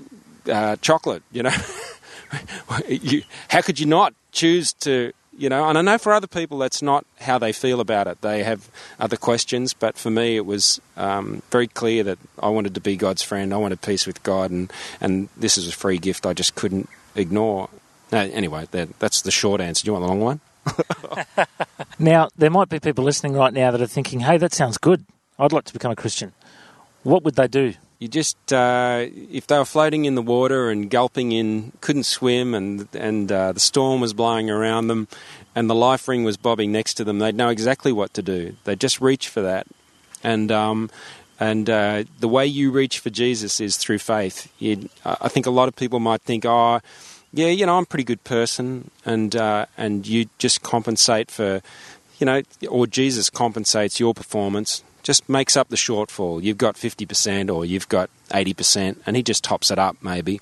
uh, 0.50 0.76
chocolate. 0.76 1.22
You 1.32 1.44
know, 1.44 1.56
you, 2.88 3.22
how 3.48 3.62
could 3.62 3.80
you 3.80 3.86
not 3.86 4.14
choose 4.32 4.72
to? 4.74 5.12
You 5.34 5.48
know, 5.48 5.66
and 5.66 5.78
I 5.78 5.80
know 5.80 5.96
for 5.96 6.12
other 6.12 6.26
people 6.26 6.58
that's 6.58 6.82
not 6.82 7.06
how 7.18 7.38
they 7.38 7.52
feel 7.52 7.80
about 7.80 8.06
it. 8.06 8.20
They 8.20 8.42
have 8.42 8.68
other 9.00 9.16
questions, 9.16 9.72
but 9.72 9.96
for 9.96 10.10
me, 10.10 10.36
it 10.36 10.44
was 10.44 10.78
um, 10.98 11.42
very 11.50 11.66
clear 11.66 12.04
that 12.04 12.18
I 12.38 12.50
wanted 12.50 12.74
to 12.74 12.82
be 12.82 12.96
God's 12.96 13.22
friend. 13.22 13.54
I 13.54 13.56
wanted 13.56 13.80
peace 13.80 14.06
with 14.06 14.22
God, 14.22 14.50
and 14.50 14.70
and 15.00 15.30
this 15.36 15.56
is 15.56 15.68
a 15.68 15.72
free 15.72 15.98
gift 15.98 16.26
I 16.26 16.34
just 16.34 16.54
couldn't 16.54 16.88
ignore. 17.14 17.70
Anyway, 18.12 18.68
that, 18.72 18.98
that's 18.98 19.22
the 19.22 19.30
short 19.30 19.60
answer. 19.60 19.84
Do 19.84 19.88
you 19.88 19.92
want 19.94 20.04
the 20.04 20.08
long 20.08 20.20
one? 20.20 20.40
now, 21.98 22.28
there 22.36 22.50
might 22.50 22.68
be 22.68 22.78
people 22.78 23.04
listening 23.04 23.32
right 23.32 23.52
now 23.52 23.70
that 23.70 23.80
are 23.80 23.86
thinking, 23.86 24.20
hey, 24.20 24.36
that 24.36 24.52
sounds 24.52 24.76
good. 24.76 25.06
I'd 25.38 25.52
like 25.52 25.64
to 25.64 25.72
become 25.72 25.92
a 25.92 25.96
Christian. 25.96 26.32
What 27.04 27.24
would 27.24 27.36
they 27.36 27.48
do? 27.48 27.74
You 28.02 28.08
just 28.08 28.52
uh, 28.52 29.06
if 29.30 29.46
they 29.46 29.56
were 29.56 29.64
floating 29.64 30.06
in 30.06 30.16
the 30.16 30.22
water 30.22 30.70
and 30.70 30.90
gulping 30.90 31.30
in, 31.30 31.70
couldn't 31.80 32.02
swim, 32.02 32.52
and 32.52 32.88
and 32.96 33.30
uh, 33.30 33.52
the 33.52 33.60
storm 33.60 34.00
was 34.00 34.12
blowing 34.12 34.50
around 34.50 34.88
them, 34.88 35.06
and 35.54 35.70
the 35.70 35.76
life 35.76 36.08
ring 36.08 36.24
was 36.24 36.36
bobbing 36.36 36.72
next 36.72 36.94
to 36.94 37.04
them, 37.04 37.20
they'd 37.20 37.36
know 37.36 37.48
exactly 37.48 37.92
what 37.92 38.12
to 38.14 38.20
do. 38.20 38.56
They'd 38.64 38.80
just 38.80 39.00
reach 39.00 39.28
for 39.28 39.40
that, 39.42 39.68
and 40.24 40.50
um, 40.50 40.90
and 41.38 41.70
uh, 41.70 42.02
the 42.18 42.26
way 42.26 42.44
you 42.44 42.72
reach 42.72 42.98
for 42.98 43.08
Jesus 43.08 43.60
is 43.60 43.76
through 43.76 43.98
faith. 43.98 44.52
You'd, 44.58 44.90
I 45.04 45.28
think 45.28 45.46
a 45.46 45.50
lot 45.50 45.68
of 45.68 45.76
people 45.76 46.00
might 46.00 46.22
think, 46.22 46.44
oh, 46.44 46.80
yeah, 47.32 47.50
you 47.50 47.66
know, 47.66 47.76
I'm 47.76 47.84
a 47.84 47.86
pretty 47.86 48.02
good 48.02 48.24
person, 48.24 48.90
and 49.06 49.36
uh, 49.36 49.66
and 49.78 50.08
you 50.08 50.26
just 50.38 50.60
compensate 50.62 51.30
for, 51.30 51.62
you 52.18 52.26
know, 52.26 52.42
or 52.68 52.88
Jesus 52.88 53.30
compensates 53.30 54.00
your 54.00 54.12
performance 54.12 54.82
just 55.02 55.28
makes 55.28 55.56
up 55.56 55.68
the 55.68 55.76
shortfall. 55.76 56.42
You've 56.42 56.58
got 56.58 56.76
50% 56.76 57.54
or 57.54 57.64
you've 57.64 57.88
got 57.88 58.10
80%, 58.30 58.96
and 59.06 59.16
he 59.16 59.22
just 59.22 59.44
tops 59.44 59.70
it 59.70 59.78
up 59.78 59.96
maybe. 60.02 60.40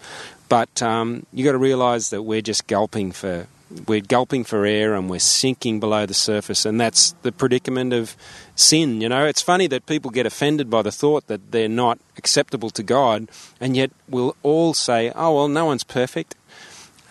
But 0.49 0.83
um, 0.83 1.27
you've 1.33 1.45
got 1.45 1.53
to 1.53 1.59
realise 1.59 2.11
that 2.11 2.23
we're 2.23 2.43
just 2.43 2.67
gulping 2.67 3.13
for 3.13 3.47
we're 3.87 4.01
gulping 4.01 4.43
for 4.43 4.67
air 4.67 4.95
and 4.95 5.09
we're 5.09 5.21
sinking 5.21 5.79
below 5.79 6.05
the 6.05 6.15
surface, 6.15 6.67
and 6.67 6.81
that's 6.81 7.13
the 7.23 7.31
predicament 7.31 7.93
of 7.93 8.17
sin. 8.57 9.01
You 9.01 9.09
know, 9.09 9.27
it's 9.27 9.43
funny 9.43 9.69
that 9.69 9.87
people 9.87 10.11
get 10.11 10.27
offended 10.27 10.69
by 10.69 10.83
the 10.83 10.91
thought 10.91 11.29
that 11.29 11.53
they're 11.53 11.69
not 11.69 11.99
acceptable 12.17 12.71
to 12.71 12.83
God, 12.83 13.29
and 13.61 13.77
yet 13.77 13.93
we'll 14.09 14.35
all 14.43 14.75
say, 14.75 15.13
"Oh 15.15 15.37
well, 15.37 15.49
no 15.49 15.67
one's 15.67 15.85
perfect." 15.85 16.35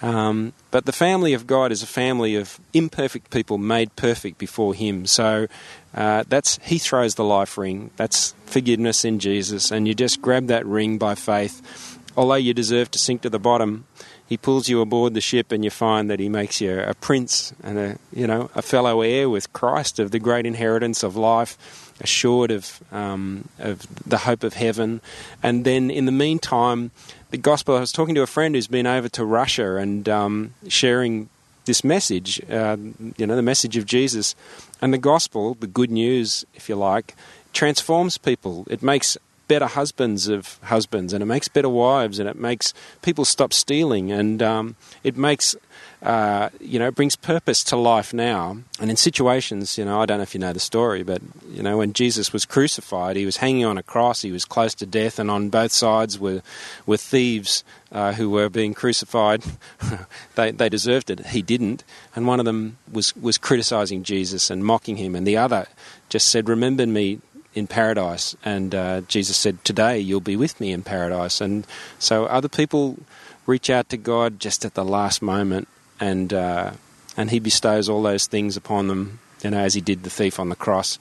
Um, 0.01 0.53
but 0.71 0.85
the 0.85 0.91
family 0.91 1.33
of 1.33 1.47
God 1.47 1.71
is 1.71 1.81
a 1.81 1.88
family 1.88 2.35
of 2.35 2.59
imperfect 2.73 3.31
people 3.31 3.57
made 3.57 3.95
perfect 3.95 4.38
before 4.38 4.73
Him. 4.73 5.05
So 5.05 5.47
uh, 5.95 6.23
that's 6.27 6.59
He 6.63 6.77
throws 6.77 7.15
the 7.15 7.23
life 7.23 7.57
ring. 7.57 7.91
That's 7.95 8.35
forgiveness 8.45 9.03
in 9.03 9.19
Jesus, 9.19 9.71
and 9.71 9.88
you 9.88 9.95
just 9.95 10.21
grab 10.21 10.47
that 10.47 10.65
ring 10.65 10.97
by 10.97 11.15
faith. 11.15 11.97
Although 12.15 12.35
you 12.35 12.53
deserve 12.53 12.91
to 12.91 12.99
sink 12.99 13.21
to 13.21 13.29
the 13.29 13.39
bottom, 13.39 13.85
He 14.27 14.38
pulls 14.38 14.69
you 14.69 14.81
aboard 14.81 15.13
the 15.13 15.21
ship, 15.21 15.51
and 15.51 15.63
you 15.63 15.71
find 15.71 16.09
that 16.09 16.19
He 16.19 16.29
makes 16.29 16.61
you 16.61 16.79
a 16.79 16.93
prince 16.93 17.53
and 17.63 17.79
a 17.79 17.97
you 18.13 18.27
know 18.27 18.51
a 18.53 18.61
fellow 18.61 19.01
heir 19.01 19.27
with 19.29 19.51
Christ 19.53 19.99
of 19.99 20.11
the 20.11 20.19
great 20.19 20.45
inheritance 20.45 21.01
of 21.01 21.15
life, 21.15 21.57
assured 21.99 22.51
of 22.51 22.81
um, 22.91 23.49
of 23.57 23.88
the 24.07 24.19
hope 24.19 24.43
of 24.43 24.53
heaven. 24.53 25.01
And 25.41 25.65
then 25.65 25.89
in 25.89 26.05
the 26.05 26.11
meantime 26.11 26.91
the 27.29 27.38
gospel. 27.38 27.75
I 27.75 27.79
was 27.79 27.91
talking 27.91 28.15
to 28.15 28.21
a 28.21 28.27
friend 28.27 28.55
who's 28.55 28.67
been 28.67 28.88
over 28.88 29.09
to 29.09 29.25
Russia 29.25 29.75
and 29.75 30.07
um, 30.09 30.53
sharing 30.67 31.29
this 31.65 31.83
message, 31.83 32.41
uh, 32.50 32.77
you 33.17 33.27
know, 33.27 33.36
the 33.36 33.41
message 33.41 33.77
of 33.77 33.86
Jesus. 33.86 34.36
And 34.81 34.93
the 34.93 34.98
gospel, 34.98 35.55
the 35.55 35.67
good 35.67 35.91
news, 35.91 36.45
if 36.55 36.69
you 36.69 36.75
like, 36.75 37.15
transforms 37.53 38.17
people. 38.17 38.65
It 38.69 38.81
makes 38.81 39.17
better 39.50 39.65
husbands 39.65 40.29
of 40.29 40.58
husbands, 40.63 41.12
and 41.12 41.22
it 41.22 41.25
makes 41.25 41.50
better 41.50 41.68
wives, 41.68 42.20
and 42.20 42.29
it 42.29 42.38
makes 42.38 42.74
people 43.01 43.25
stop 43.25 43.51
stealing, 43.51 44.13
and 44.13 44.41
um, 44.41 44.77
it 45.03 45.18
makes 45.18 45.58
uh, 46.01 46.48
you 46.62 46.79
know, 46.79 46.88
it 46.88 46.96
brings 46.96 47.18
purpose 47.18 47.62
to 47.62 47.75
life 47.75 48.13
now. 48.13 48.58
And 48.79 48.89
in 48.89 48.96
situations, 48.96 49.77
you 49.77 49.84
know, 49.84 50.00
I 50.00 50.06
don't 50.06 50.20
know 50.20 50.24
if 50.24 50.34
you 50.34 50.39
know 50.39 50.53
the 50.53 50.60
story, 50.60 51.03
but, 51.03 51.22
you 51.50 51.62
know, 51.62 51.77
when 51.77 51.91
Jesus 51.91 52.32
was 52.32 52.46
crucified, 52.46 53.18
he 53.18 53.25
was 53.25 53.38
hanging 53.38 53.65
on 53.65 53.77
a 53.77 53.84
cross, 53.84 54.22
he 54.22 54.32
was 54.32 54.46
close 54.46 54.74
to 54.75 54.86
death, 54.86 55.20
and 55.20 55.29
on 55.29 55.50
both 55.50 55.74
sides 55.74 56.18
were, 56.18 56.41
were 56.86 56.96
thieves 56.96 57.65
uh, 57.91 58.13
who 58.13 58.29
were 58.29 58.48
being 58.48 58.74
crucified. 58.74 59.44
they, 60.36 60.51
they 60.51 60.70
deserved 60.70 61.10
it. 61.10 61.27
He 61.27 61.41
didn't. 61.41 61.84
And 62.15 62.25
one 62.25 62.39
of 62.39 62.46
them 62.46 62.77
was, 62.89 63.13
was 63.18 63.38
criticizing 63.38 64.03
Jesus 64.03 64.50
and 64.50 64.63
mocking 64.63 64.96
him, 64.96 65.15
and 65.15 65.27
the 65.27 65.36
other 65.36 65.68
just 66.08 66.29
said, 66.29 66.48
Remember 66.48 66.88
me 66.88 67.20
in 67.53 67.68
paradise. 67.68 68.36
And 68.44 68.74
uh, 68.74 69.01
Jesus 69.01 69.38
said, 69.38 69.63
Today 69.63 70.00
you'll 70.00 70.22
be 70.22 70.36
with 70.36 70.60
me 70.60 70.72
in 70.72 70.84
paradise. 70.84 71.41
And 71.41 71.65
so 71.98 72.25
other 72.25 72.50
people 72.50 72.98
reach 73.46 73.70
out 73.70 73.89
to 73.89 73.98
God 73.98 74.39
just 74.39 74.65
at 74.65 74.75
the 74.75 74.86
last 74.86 75.22
moment 75.22 75.68
and 76.00 76.34
uh, 76.34 76.72
and 77.18 77.32
he 77.32 77.39
bestows 77.39 77.89
all 77.89 78.01
those 78.01 78.27
things 78.27 78.56
upon 78.56 78.88
them, 78.88 79.20
you 79.44 79.51
know, 79.51 79.60
as 79.60 79.74
he 79.74 79.82
did 79.82 80.03
the 80.03 80.10
thief 80.10 80.39
on 80.39 80.50
the 80.50 80.56
cross. 80.56 81.00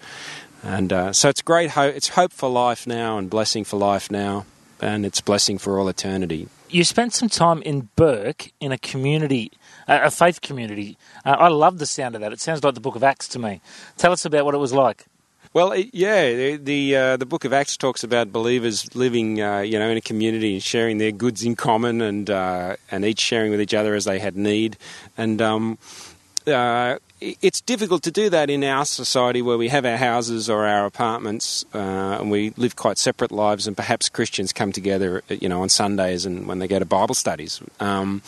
And 0.62 0.92
uh, 0.92 1.12
so 1.12 1.28
it's 1.28 1.42
great 1.42 1.70
hope. 1.70 1.94
It's 1.94 2.08
hope 2.08 2.32
for 2.32 2.48
life 2.48 2.86
now, 2.86 3.18
and 3.18 3.30
blessing 3.30 3.64
for 3.64 3.76
life 3.76 4.10
now, 4.10 4.44
and 4.80 5.06
it's 5.06 5.20
blessing 5.20 5.58
for 5.58 5.78
all 5.78 5.88
eternity. 5.88 6.48
You 6.68 6.84
spent 6.84 7.14
some 7.14 7.28
time 7.28 7.62
in 7.62 7.88
Bourke 7.96 8.50
in 8.60 8.72
a 8.72 8.78
community, 8.78 9.52
a 9.86 10.10
faith 10.10 10.40
community. 10.40 10.98
Uh, 11.24 11.36
I 11.38 11.48
love 11.48 11.78
the 11.78 11.86
sound 11.86 12.14
of 12.14 12.20
that. 12.20 12.32
It 12.32 12.40
sounds 12.40 12.62
like 12.62 12.74
the 12.74 12.80
Book 12.80 12.96
of 12.96 13.04
Acts 13.04 13.28
to 13.28 13.38
me. 13.38 13.60
Tell 13.96 14.12
us 14.12 14.24
about 14.24 14.44
what 14.44 14.54
it 14.54 14.58
was 14.58 14.72
like. 14.72 15.06
Well, 15.52 15.74
yeah, 15.76 16.32
the 16.32 16.56
the, 16.56 16.96
uh, 16.96 17.16
the, 17.16 17.26
Book 17.26 17.44
of 17.44 17.52
Acts 17.52 17.76
talks 17.76 18.04
about 18.04 18.32
believers 18.32 18.94
living, 18.94 19.40
uh, 19.40 19.60
you 19.60 19.78
know, 19.78 19.88
in 19.88 19.96
a 19.96 20.02
community 20.02 20.54
and 20.54 20.62
sharing 20.62 20.98
their 20.98 21.12
goods 21.12 21.42
in 21.42 21.56
common, 21.56 22.02
and 22.02 22.28
uh, 22.28 22.76
and 22.90 23.04
each 23.04 23.20
sharing 23.20 23.50
with 23.50 23.60
each 23.60 23.74
other 23.74 23.94
as 23.94 24.04
they 24.04 24.18
had 24.18 24.36
need, 24.36 24.76
and 25.16 25.40
um, 25.40 25.78
uh, 26.46 26.98
it's 27.20 27.60
difficult 27.60 28.02
to 28.04 28.10
do 28.10 28.30
that 28.30 28.48
in 28.48 28.62
our 28.62 28.84
society 28.84 29.42
where 29.42 29.58
we 29.58 29.68
have 29.68 29.84
our 29.84 29.96
houses 29.96 30.48
or 30.48 30.66
our 30.66 30.86
apartments, 30.86 31.64
uh, 31.74 32.18
and 32.20 32.30
we 32.30 32.50
live 32.56 32.76
quite 32.76 32.98
separate 32.98 33.32
lives, 33.32 33.66
and 33.66 33.76
perhaps 33.76 34.08
Christians 34.08 34.52
come 34.52 34.70
together, 34.70 35.22
you 35.28 35.48
know, 35.48 35.62
on 35.62 35.68
Sundays 35.68 36.26
and 36.26 36.46
when 36.46 36.58
they 36.60 36.68
go 36.68 36.78
to 36.78 36.84
Bible 36.84 37.14
studies. 37.14 37.60
Um, 37.80 38.22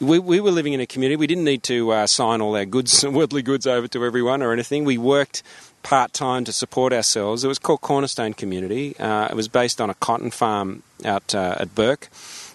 we, 0.00 0.18
we, 0.18 0.40
were 0.40 0.50
living 0.50 0.72
in 0.72 0.80
a 0.80 0.86
community. 0.86 1.16
We 1.16 1.26
didn't 1.26 1.44
need 1.44 1.62
to 1.64 1.90
uh, 1.90 2.06
sign 2.06 2.40
all 2.40 2.56
our 2.56 2.64
goods, 2.64 3.04
worldly 3.06 3.42
goods, 3.42 3.66
over 3.66 3.88
to 3.88 4.04
everyone 4.04 4.42
or 4.42 4.52
anything. 4.52 4.84
We 4.84 4.98
worked 4.98 5.42
part 5.86 6.12
time 6.12 6.44
to 6.44 6.50
support 6.50 6.92
ourselves. 6.92 7.44
It 7.44 7.48
was 7.48 7.60
called 7.60 7.80
Cornerstone 7.80 8.34
Community. 8.34 8.98
Uh, 8.98 9.28
it 9.30 9.36
was 9.36 9.46
based 9.46 9.80
on 9.80 9.88
a 9.88 9.94
cotton 9.94 10.32
farm 10.32 10.82
out 11.04 11.32
uh, 11.32 11.54
at 11.60 11.76
Bourke, 11.76 12.08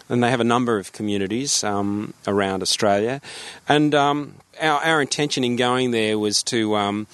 and 0.09 0.21
they 0.21 0.29
have 0.29 0.41
a 0.41 0.49
number 0.55 0.77
of 0.77 0.91
communities 0.91 1.63
um, 1.63 2.13
around 2.27 2.61
Australia. 2.61 3.21
And 3.69 3.95
um, 3.95 4.33
our, 4.61 4.81
our 4.83 5.01
intention 5.01 5.45
in 5.45 5.55
going 5.55 5.91
there 5.91 6.19
was 6.19 6.43
to 6.43 6.75
um, 6.75 7.07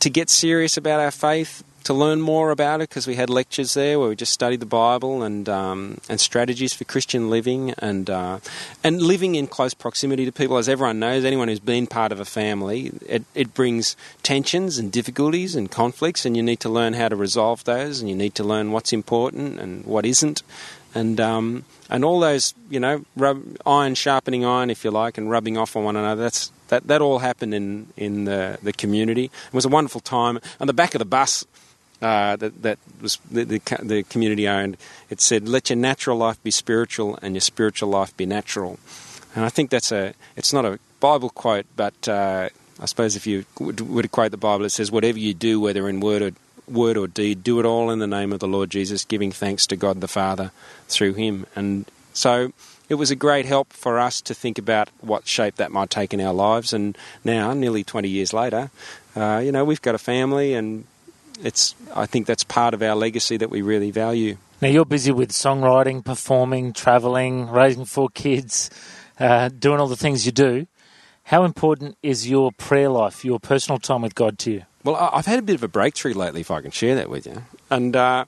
to 0.00 0.10
get 0.10 0.30
serious 0.30 0.76
about 0.76 0.98
our 0.98 1.12
faith, 1.12 1.62
to 1.86 1.94
learn 1.94 2.20
more 2.20 2.50
about 2.50 2.80
it 2.80 2.88
because 2.88 3.06
we 3.06 3.14
had 3.14 3.30
lectures 3.30 3.74
there 3.74 4.00
where 4.00 4.08
we 4.08 4.16
just 4.16 4.32
studied 4.32 4.58
the 4.58 4.66
Bible 4.66 5.22
and 5.22 5.48
um, 5.48 5.98
and 6.08 6.18
strategies 6.20 6.72
for 6.72 6.82
Christian 6.82 7.30
living 7.30 7.74
and 7.78 8.10
uh, 8.10 8.40
and 8.82 9.00
living 9.00 9.36
in 9.36 9.46
close 9.46 9.72
proximity 9.72 10.24
to 10.24 10.32
people. 10.32 10.56
As 10.56 10.68
everyone 10.68 10.98
knows, 10.98 11.24
anyone 11.24 11.46
who's 11.46 11.60
been 11.60 11.86
part 11.86 12.10
of 12.10 12.18
a 12.18 12.24
family, 12.24 12.90
it, 13.06 13.22
it 13.36 13.54
brings 13.54 13.96
tensions 14.24 14.78
and 14.78 14.90
difficulties 14.90 15.54
and 15.54 15.70
conflicts, 15.70 16.26
and 16.26 16.36
you 16.36 16.42
need 16.42 16.58
to 16.58 16.68
learn 16.68 16.94
how 16.94 17.08
to 17.08 17.14
resolve 17.14 17.62
those, 17.62 18.00
and 18.00 18.10
you 18.10 18.16
need 18.16 18.34
to 18.34 18.42
learn 18.42 18.72
what's 18.72 18.92
important 18.92 19.60
and 19.60 19.84
what 19.84 20.04
isn't, 20.04 20.42
and 20.92 21.20
um, 21.20 21.64
and 21.88 22.04
all 22.04 22.18
those 22.18 22.52
you 22.68 22.80
know 22.80 23.04
rub, 23.14 23.44
iron 23.64 23.94
sharpening 23.94 24.44
iron, 24.44 24.70
if 24.70 24.84
you 24.84 24.90
like, 24.90 25.18
and 25.18 25.30
rubbing 25.30 25.56
off 25.56 25.76
on 25.76 25.84
one 25.84 25.94
another. 25.94 26.24
That's 26.24 26.50
that, 26.68 26.88
that 26.88 27.00
all 27.00 27.20
happened 27.20 27.54
in, 27.54 27.86
in 27.96 28.24
the, 28.24 28.58
the 28.62 28.72
community. 28.72 29.26
It 29.26 29.54
was 29.54 29.64
a 29.64 29.68
wonderful 29.68 30.00
time. 30.00 30.40
On 30.60 30.66
the 30.66 30.72
back 30.72 30.94
of 30.94 30.98
the 30.98 31.04
bus, 31.04 31.44
uh, 32.02 32.36
that, 32.36 32.62
that 32.62 32.78
was 33.00 33.18
the, 33.30 33.44
the, 33.44 33.60
the, 33.82 34.02
community 34.02 34.46
owned. 34.46 34.76
It 35.08 35.20
said, 35.20 35.48
"Let 35.48 35.70
your 35.70 35.76
natural 35.76 36.18
life 36.18 36.42
be 36.42 36.50
spiritual, 36.50 37.18
and 37.22 37.34
your 37.34 37.40
spiritual 37.40 37.88
life 37.88 38.16
be 38.16 38.26
natural." 38.26 38.78
And 39.34 39.44
I 39.44 39.48
think 39.48 39.70
that's 39.70 39.92
a. 39.92 40.14
It's 40.36 40.52
not 40.52 40.64
a 40.64 40.78
Bible 41.00 41.30
quote, 41.30 41.66
but 41.74 42.08
uh, 42.08 42.48
I 42.80 42.86
suppose 42.86 43.16
if 43.16 43.26
you 43.26 43.44
would, 43.58 43.80
would 43.80 44.10
quote 44.10 44.30
the 44.30 44.36
Bible, 44.36 44.64
it 44.64 44.70
says, 44.70 44.90
"Whatever 44.90 45.18
you 45.18 45.32
do, 45.32 45.58
whether 45.58 45.88
in 45.88 46.00
word 46.00 46.22
or 46.22 46.30
word 46.68 46.96
or 46.96 47.06
deed, 47.06 47.42
do 47.42 47.60
it 47.60 47.66
all 47.66 47.90
in 47.90 47.98
the 47.98 48.06
name 48.06 48.32
of 48.32 48.40
the 48.40 48.48
Lord 48.48 48.70
Jesus, 48.70 49.04
giving 49.04 49.32
thanks 49.32 49.66
to 49.68 49.76
God 49.76 50.00
the 50.00 50.08
Father 50.08 50.52
through 50.88 51.14
Him." 51.14 51.46
And 51.56 51.86
so 52.12 52.52
it 52.88 52.94
was 52.96 53.10
a 53.10 53.16
great 53.16 53.46
help 53.46 53.72
for 53.72 53.98
us 53.98 54.20
to 54.22 54.34
think 54.34 54.58
about 54.58 54.90
what 55.00 55.26
shape 55.26 55.56
that 55.56 55.72
might 55.72 55.90
take 55.90 56.14
in 56.14 56.20
our 56.20 56.34
lives. 56.34 56.72
And 56.72 56.96
now, 57.24 57.52
nearly 57.52 57.84
20 57.84 58.08
years 58.08 58.32
later, 58.32 58.70
uh, 59.16 59.40
you 59.42 59.50
know, 59.50 59.64
we've 59.64 59.82
got 59.82 59.94
a 59.94 59.98
family 59.98 60.54
and 60.54 60.84
it's 61.42 61.74
I 61.94 62.06
think 62.06 62.26
that's 62.26 62.44
part 62.44 62.74
of 62.74 62.82
our 62.82 62.94
legacy 62.94 63.36
that 63.36 63.50
we 63.50 63.62
really 63.62 63.90
value. 63.90 64.36
Now 64.60 64.68
you're 64.68 64.84
busy 64.84 65.12
with 65.12 65.32
songwriting, 65.32 66.04
performing, 66.04 66.72
travelling, 66.72 67.48
raising 67.48 67.84
four 67.84 68.08
kids, 68.08 68.70
uh, 69.20 69.50
doing 69.50 69.80
all 69.80 69.88
the 69.88 69.96
things 69.96 70.24
you 70.24 70.32
do. 70.32 70.66
How 71.24 71.44
important 71.44 71.98
is 72.02 72.28
your 72.28 72.52
prayer 72.52 72.88
life, 72.88 73.24
your 73.24 73.40
personal 73.40 73.78
time 73.78 74.02
with 74.02 74.14
God 74.14 74.38
to 74.40 74.52
you? 74.52 74.62
Well, 74.84 74.94
I've 74.96 75.26
had 75.26 75.40
a 75.40 75.42
bit 75.42 75.56
of 75.56 75.62
a 75.64 75.68
breakthrough 75.68 76.14
lately, 76.14 76.40
if 76.40 76.50
I 76.50 76.60
can 76.60 76.70
share 76.70 76.94
that 76.96 77.10
with 77.10 77.26
you, 77.26 77.42
and. 77.70 77.94
Uh, 77.94 78.24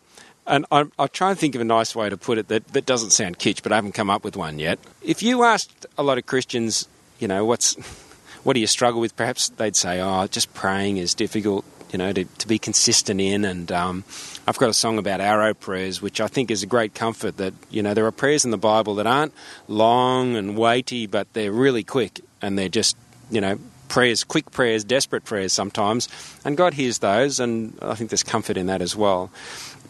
and 0.51 0.65
I, 0.73 0.87
I 0.99 1.09
try 1.09 1.29
and 1.29 1.39
think 1.39 1.55
of 1.57 1.61
a 1.61 1.65
nice 1.65 1.95
way 1.95 2.09
to 2.09 2.17
put 2.17 2.39
it 2.39 2.49
that, 2.49 2.69
that 2.69 2.87
doesn't 2.87 3.11
sound 3.11 3.39
kitsch, 3.39 3.63
but 3.63 3.71
I 3.71 3.75
haven't 3.75 3.93
come 3.93 4.09
up 4.09 4.25
with 4.25 4.35
one 4.35 4.59
yet. 4.59 4.79
If 5.03 5.23
you 5.23 5.45
asked 5.45 5.85
a 5.99 6.03
lot 6.03 6.17
of 6.17 6.25
Christians, 6.25 6.89
you 7.19 7.29
know, 7.29 7.45
what's 7.45 7.75
what 8.45 8.55
do 8.55 8.61
you 8.61 8.67
struggle 8.67 8.99
with? 8.99 9.15
Perhaps 9.15 9.51
they'd 9.51 9.77
say, 9.77 10.01
"Oh, 10.01 10.27
just 10.27 10.55
praying 10.55 10.97
is 10.97 11.13
difficult 11.13 11.67
you 11.91 11.99
know, 11.99 12.13
to, 12.13 12.25
to 12.25 12.49
be 12.49 12.59
consistent 12.59 13.21
in. 13.21 13.45
And 13.45 13.71
um, 13.73 14.05
I've 14.47 14.59
got 14.59 14.69
a 14.69 14.75
song 14.75 14.99
about 14.99 15.21
arrow 15.21 15.55
prayers, 15.55 16.03
which 16.03 16.21
I 16.21 16.27
think 16.27 16.51
is 16.51 16.63
a 16.63 16.67
great 16.67 16.95
comfort 16.95 17.37
that, 17.39 17.55
you 17.71 17.83
know, 17.83 17.95
there 17.95 18.07
are 18.07 18.13
prayers 18.13 18.45
in 18.45 18.51
the 18.51 18.59
Bible 18.59 18.95
that 18.97 19.07
aren't 19.07 19.33
long 19.67 20.37
and 20.37 20.57
weighty, 20.57 21.07
but 21.07 21.33
they're 21.33 21.53
really 21.53 21.85
quick 21.85 22.21
and 22.43 22.59
they're 22.59 22.69
just, 22.69 22.97
you 23.31 23.41
know, 23.41 23.59
prayers, 23.89 24.25
quick 24.25 24.51
prayers, 24.51 24.85
desperate 24.85 25.25
prayers 25.25 25.53
sometimes. 25.53 26.09
And 26.45 26.57
God 26.57 26.75
hears 26.75 26.99
those, 26.99 27.41
and 27.41 27.77
I 27.83 27.95
think 27.95 28.11
there's 28.11 28.23
comfort 28.23 28.57
in 28.57 28.67
that 28.67 28.83
as 28.83 28.95
well. 28.95 29.31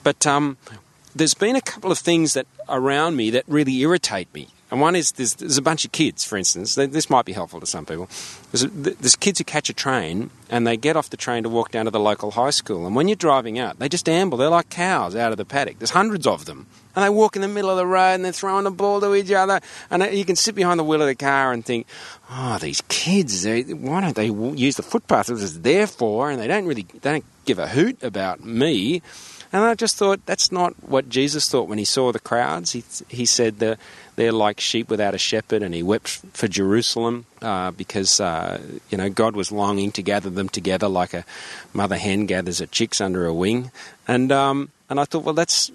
But 0.02 0.26
um, 0.26 0.56
there's 1.14 1.34
been 1.34 1.56
a 1.56 1.60
couple 1.60 1.90
of 1.90 1.98
things 1.98 2.34
that 2.34 2.46
around 2.68 3.16
me 3.16 3.30
that 3.30 3.44
really 3.48 3.76
irritate 3.80 4.32
me. 4.32 4.48
And 4.70 4.80
one 4.80 4.96
is 4.96 5.12
there's, 5.12 5.34
there's 5.34 5.56
a 5.56 5.62
bunch 5.62 5.84
of 5.84 5.92
kids, 5.92 6.24
for 6.24 6.36
instance. 6.36 6.74
This 6.74 7.08
might 7.08 7.24
be 7.24 7.32
helpful 7.32 7.58
to 7.60 7.66
some 7.66 7.86
people. 7.86 8.08
There's, 8.52 8.70
there's 8.96 9.16
kids 9.16 9.38
who 9.38 9.44
catch 9.44 9.70
a 9.70 9.72
train 9.72 10.30
and 10.50 10.66
they 10.66 10.76
get 10.76 10.96
off 10.96 11.08
the 11.08 11.16
train 11.16 11.42
to 11.44 11.48
walk 11.48 11.70
down 11.70 11.86
to 11.86 11.90
the 11.90 12.00
local 12.00 12.32
high 12.32 12.50
school. 12.50 12.86
And 12.86 12.94
when 12.94 13.08
you're 13.08 13.16
driving 13.16 13.58
out, 13.58 13.78
they 13.78 13.88
just 13.88 14.08
amble. 14.08 14.36
They're 14.36 14.50
like 14.50 14.68
cows 14.68 15.16
out 15.16 15.32
of 15.32 15.38
the 15.38 15.46
paddock. 15.46 15.78
There's 15.78 15.90
hundreds 15.90 16.26
of 16.26 16.44
them. 16.44 16.66
And 16.94 17.04
they 17.04 17.10
walk 17.10 17.36
in 17.36 17.42
the 17.42 17.48
middle 17.48 17.70
of 17.70 17.76
the 17.76 17.86
road 17.86 18.14
and 18.14 18.24
they're 18.24 18.32
throwing 18.32 18.64
the 18.64 18.70
ball 18.70 19.00
to 19.00 19.14
each 19.14 19.30
other. 19.30 19.60
And 19.90 20.02
you 20.12 20.24
can 20.24 20.36
sit 20.36 20.54
behind 20.54 20.78
the 20.78 20.84
wheel 20.84 21.00
of 21.00 21.08
the 21.08 21.14
car 21.14 21.52
and 21.52 21.64
think, 21.64 21.86
oh, 22.30 22.58
these 22.58 22.82
kids, 22.88 23.44
they, 23.44 23.62
why 23.62 24.00
don't 24.00 24.16
they 24.16 24.26
use 24.26 24.76
the 24.76 24.82
footpath 24.82 25.28
that 25.28 25.34
it's 25.34 25.58
there 25.58 25.86
for? 25.86 26.30
And 26.30 26.40
they 26.40 26.48
don't 26.48 26.66
really 26.66 26.82
they 26.82 27.12
don't 27.12 27.24
give 27.46 27.58
a 27.58 27.68
hoot 27.68 28.02
about 28.02 28.44
me. 28.44 29.00
And 29.52 29.62
I 29.62 29.74
just 29.74 29.96
thought 29.96 30.26
that's 30.26 30.52
not 30.52 30.74
what 30.82 31.08
Jesus 31.08 31.48
thought 31.48 31.68
when 31.68 31.78
he 31.78 31.84
saw 31.84 32.12
the 32.12 32.18
crowds. 32.18 32.72
He, 32.72 32.84
he 33.08 33.24
said 33.24 33.60
that 33.60 33.78
they're 34.18 34.32
like 34.32 34.58
sheep 34.58 34.90
without 34.90 35.14
a 35.14 35.18
shepherd, 35.18 35.62
and 35.62 35.72
he 35.72 35.80
wept 35.80 36.08
for 36.32 36.48
Jerusalem 36.48 37.24
uh, 37.40 37.70
because 37.70 38.20
uh, 38.20 38.60
you 38.90 38.98
know 38.98 39.08
God 39.08 39.36
was 39.36 39.52
longing 39.52 39.92
to 39.92 40.02
gather 40.02 40.28
them 40.28 40.48
together 40.48 40.88
like 40.88 41.14
a 41.14 41.24
mother 41.72 41.96
hen 41.96 42.26
gathers 42.26 42.58
her 42.58 42.66
chicks 42.66 43.00
under 43.00 43.26
a 43.26 43.32
wing. 43.32 43.70
And 44.08 44.32
um, 44.32 44.70
and 44.90 44.98
I 44.98 45.04
thought, 45.04 45.22
well, 45.22 45.34
that's 45.34 45.70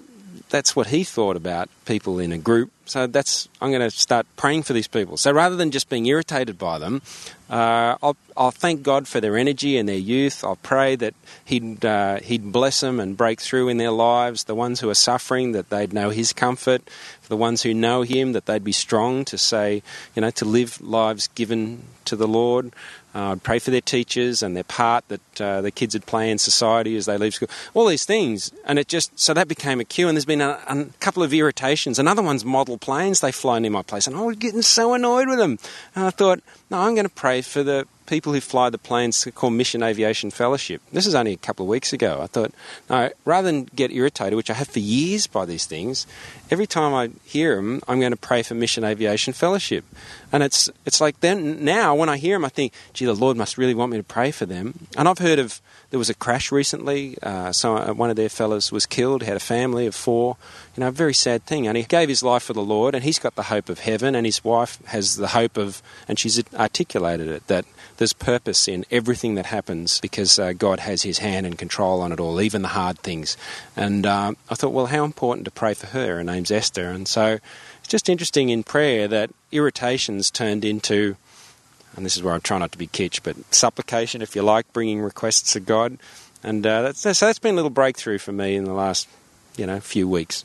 that's 0.50 0.76
what 0.76 0.88
he 0.88 1.04
thought 1.04 1.36
about 1.36 1.68
people 1.84 2.18
in 2.18 2.32
a 2.32 2.38
group. 2.38 2.70
So 2.86 3.06
that's 3.06 3.48
I'm 3.60 3.70
going 3.70 3.80
to 3.80 3.90
start 3.90 4.26
praying 4.36 4.64
for 4.64 4.72
these 4.72 4.88
people. 4.88 5.16
So 5.16 5.32
rather 5.32 5.56
than 5.56 5.70
just 5.70 5.88
being 5.88 6.06
irritated 6.06 6.58
by 6.58 6.78
them, 6.78 7.02
uh, 7.48 7.96
I'll, 8.02 8.16
I'll 8.36 8.50
thank 8.50 8.82
God 8.82 9.08
for 9.08 9.20
their 9.20 9.36
energy 9.36 9.76
and 9.76 9.88
their 9.88 9.96
youth. 9.96 10.44
I'll 10.44 10.56
pray 10.56 10.96
that 10.96 11.14
He'd 11.44 11.84
uh, 11.84 12.20
He'd 12.20 12.52
bless 12.52 12.80
them 12.80 13.00
and 13.00 13.16
break 13.16 13.40
through 13.40 13.68
in 13.68 13.78
their 13.78 13.90
lives. 13.90 14.44
The 14.44 14.54
ones 14.54 14.80
who 14.80 14.90
are 14.90 14.94
suffering, 14.94 15.52
that 15.52 15.70
they'd 15.70 15.92
know 15.92 16.10
His 16.10 16.32
comfort. 16.32 16.82
For 17.22 17.28
the 17.28 17.36
ones 17.36 17.62
who 17.62 17.72
know 17.72 18.02
Him, 18.02 18.32
that 18.32 18.46
they'd 18.46 18.64
be 18.64 18.72
strong 18.72 19.24
to 19.26 19.38
say, 19.38 19.82
you 20.14 20.22
know, 20.22 20.30
to 20.32 20.44
live 20.44 20.80
lives 20.80 21.28
given 21.28 21.82
to 22.04 22.16
the 22.16 22.28
Lord. 22.28 22.72
I'd 23.14 23.42
pray 23.42 23.58
for 23.58 23.70
their 23.70 23.80
teachers 23.80 24.42
and 24.42 24.56
their 24.56 24.64
part 24.64 25.06
that 25.08 25.40
uh, 25.40 25.60
the 25.60 25.70
kids 25.70 25.94
would 25.94 26.06
play 26.06 26.30
in 26.30 26.38
society 26.38 26.96
as 26.96 27.06
they 27.06 27.16
leave 27.16 27.34
school. 27.34 27.48
All 27.72 27.86
these 27.86 28.04
things, 28.04 28.50
and 28.64 28.78
it 28.78 28.88
just 28.88 29.18
so 29.18 29.32
that 29.34 29.46
became 29.46 29.80
a 29.80 29.84
cue. 29.84 30.08
And 30.08 30.16
there's 30.16 30.24
been 30.24 30.40
a, 30.40 30.58
a 30.66 30.86
couple 31.00 31.22
of 31.22 31.32
irritations. 31.32 31.98
Another 31.98 32.22
one's 32.22 32.44
model 32.44 32.76
planes. 32.76 33.20
They 33.20 33.32
fly 33.32 33.58
near 33.60 33.70
my 33.70 33.82
place, 33.82 34.06
and 34.06 34.16
I 34.16 34.22
was 34.22 34.36
getting 34.36 34.62
so 34.62 34.94
annoyed 34.94 35.28
with 35.28 35.38
them. 35.38 35.58
And 35.94 36.06
I 36.06 36.10
thought, 36.10 36.40
no, 36.70 36.78
I'm 36.78 36.94
going 36.94 37.06
to 37.06 37.14
pray 37.14 37.40
for 37.42 37.62
the 37.62 37.86
people 38.06 38.32
who 38.32 38.40
fly 38.40 38.70
the 38.70 38.78
planes 38.78 39.26
called 39.34 39.54
Mission 39.54 39.82
Aviation 39.82 40.30
Fellowship. 40.30 40.82
This 40.92 41.06
is 41.06 41.14
only 41.14 41.32
a 41.32 41.36
couple 41.36 41.64
of 41.64 41.70
weeks 41.70 41.92
ago. 41.92 42.20
I 42.20 42.26
thought, 42.26 42.52
no, 42.90 43.10
rather 43.24 43.50
than 43.50 43.64
get 43.74 43.90
irritated, 43.90 44.34
which 44.34 44.50
I 44.50 44.54
have 44.54 44.68
for 44.68 44.78
years 44.78 45.26
by 45.26 45.44
these 45.44 45.66
things, 45.66 46.06
every 46.50 46.66
time 46.66 46.94
I 46.94 47.10
hear 47.24 47.56
them, 47.56 47.80
I'm 47.88 48.00
going 48.00 48.12
to 48.12 48.16
pray 48.16 48.42
for 48.42 48.54
Mission 48.54 48.84
Aviation 48.84 49.32
Fellowship. 49.32 49.84
And 50.32 50.42
it's 50.42 50.70
it's 50.84 51.00
like 51.00 51.20
then 51.20 51.64
now 51.64 51.94
when 51.94 52.08
I 52.08 52.16
hear 52.16 52.36
them, 52.36 52.44
I 52.44 52.48
think, 52.48 52.72
gee, 52.92 53.04
the 53.04 53.14
Lord 53.14 53.36
must 53.36 53.58
really 53.58 53.74
want 53.74 53.92
me 53.92 53.98
to 53.98 54.04
pray 54.04 54.30
for 54.30 54.46
them. 54.46 54.86
And 54.96 55.08
I've 55.08 55.18
heard 55.18 55.38
of 55.38 55.60
there 55.94 55.98
was 56.00 56.10
a 56.10 56.14
crash 56.14 56.50
recently. 56.50 57.16
Uh, 57.22 57.52
so 57.52 57.76
uh, 57.76 57.92
one 57.92 58.10
of 58.10 58.16
their 58.16 58.28
fellows 58.28 58.72
was 58.72 58.84
killed. 58.84 59.22
Had 59.22 59.36
a 59.36 59.38
family 59.38 59.86
of 59.86 59.94
four. 59.94 60.36
You 60.74 60.80
know, 60.80 60.88
a 60.88 60.90
very 60.90 61.14
sad 61.14 61.44
thing. 61.44 61.68
And 61.68 61.76
he 61.76 61.84
gave 61.84 62.08
his 62.08 62.20
life 62.20 62.42
for 62.42 62.52
the 62.52 62.64
Lord, 62.64 62.96
and 62.96 63.04
he's 63.04 63.20
got 63.20 63.36
the 63.36 63.44
hope 63.44 63.68
of 63.68 63.78
heaven, 63.78 64.16
and 64.16 64.26
his 64.26 64.42
wife 64.42 64.84
has 64.86 65.14
the 65.14 65.28
hope 65.28 65.56
of, 65.56 65.82
and 66.08 66.18
she's 66.18 66.42
articulated 66.52 67.28
it 67.28 67.46
that 67.46 67.64
there's 67.98 68.12
purpose 68.12 68.66
in 68.66 68.84
everything 68.90 69.36
that 69.36 69.46
happens 69.46 70.00
because 70.00 70.36
uh, 70.36 70.52
God 70.52 70.80
has 70.80 71.02
His 71.02 71.18
hand 71.18 71.46
and 71.46 71.56
control 71.56 72.00
on 72.00 72.10
it 72.10 72.18
all, 72.18 72.40
even 72.40 72.62
the 72.62 72.68
hard 72.68 72.98
things. 72.98 73.36
And 73.76 74.04
uh, 74.04 74.32
I 74.50 74.54
thought, 74.56 74.72
well, 74.72 74.86
how 74.86 75.04
important 75.04 75.44
to 75.44 75.52
pray 75.52 75.74
for 75.74 75.86
her. 75.86 76.16
Her 76.16 76.24
name's 76.24 76.50
Esther, 76.50 76.90
and 76.90 77.06
so 77.06 77.38
it's 77.78 77.88
just 77.88 78.08
interesting 78.08 78.48
in 78.48 78.64
prayer 78.64 79.06
that 79.06 79.30
irritations 79.52 80.32
turned 80.32 80.64
into 80.64 81.14
and 81.96 82.04
this 82.04 82.16
is 82.16 82.22
where 82.22 82.34
I 82.34 82.38
try 82.38 82.58
not 82.58 82.72
to 82.72 82.78
be 82.78 82.86
kitsch, 82.86 83.20
but 83.22 83.36
supplication, 83.54 84.22
if 84.22 84.34
you 84.34 84.42
like, 84.42 84.72
bringing 84.72 85.00
requests 85.00 85.52
to 85.52 85.60
God, 85.60 85.98
and 86.42 86.66
uh, 86.66 86.82
that's, 86.82 87.00
so 87.00 87.10
that's 87.10 87.38
been 87.38 87.54
a 87.54 87.56
little 87.56 87.70
breakthrough 87.70 88.18
for 88.18 88.32
me 88.32 88.56
in 88.56 88.64
the 88.64 88.74
last, 88.74 89.08
you 89.56 89.66
know, 89.66 89.80
few 89.80 90.08
weeks. 90.08 90.44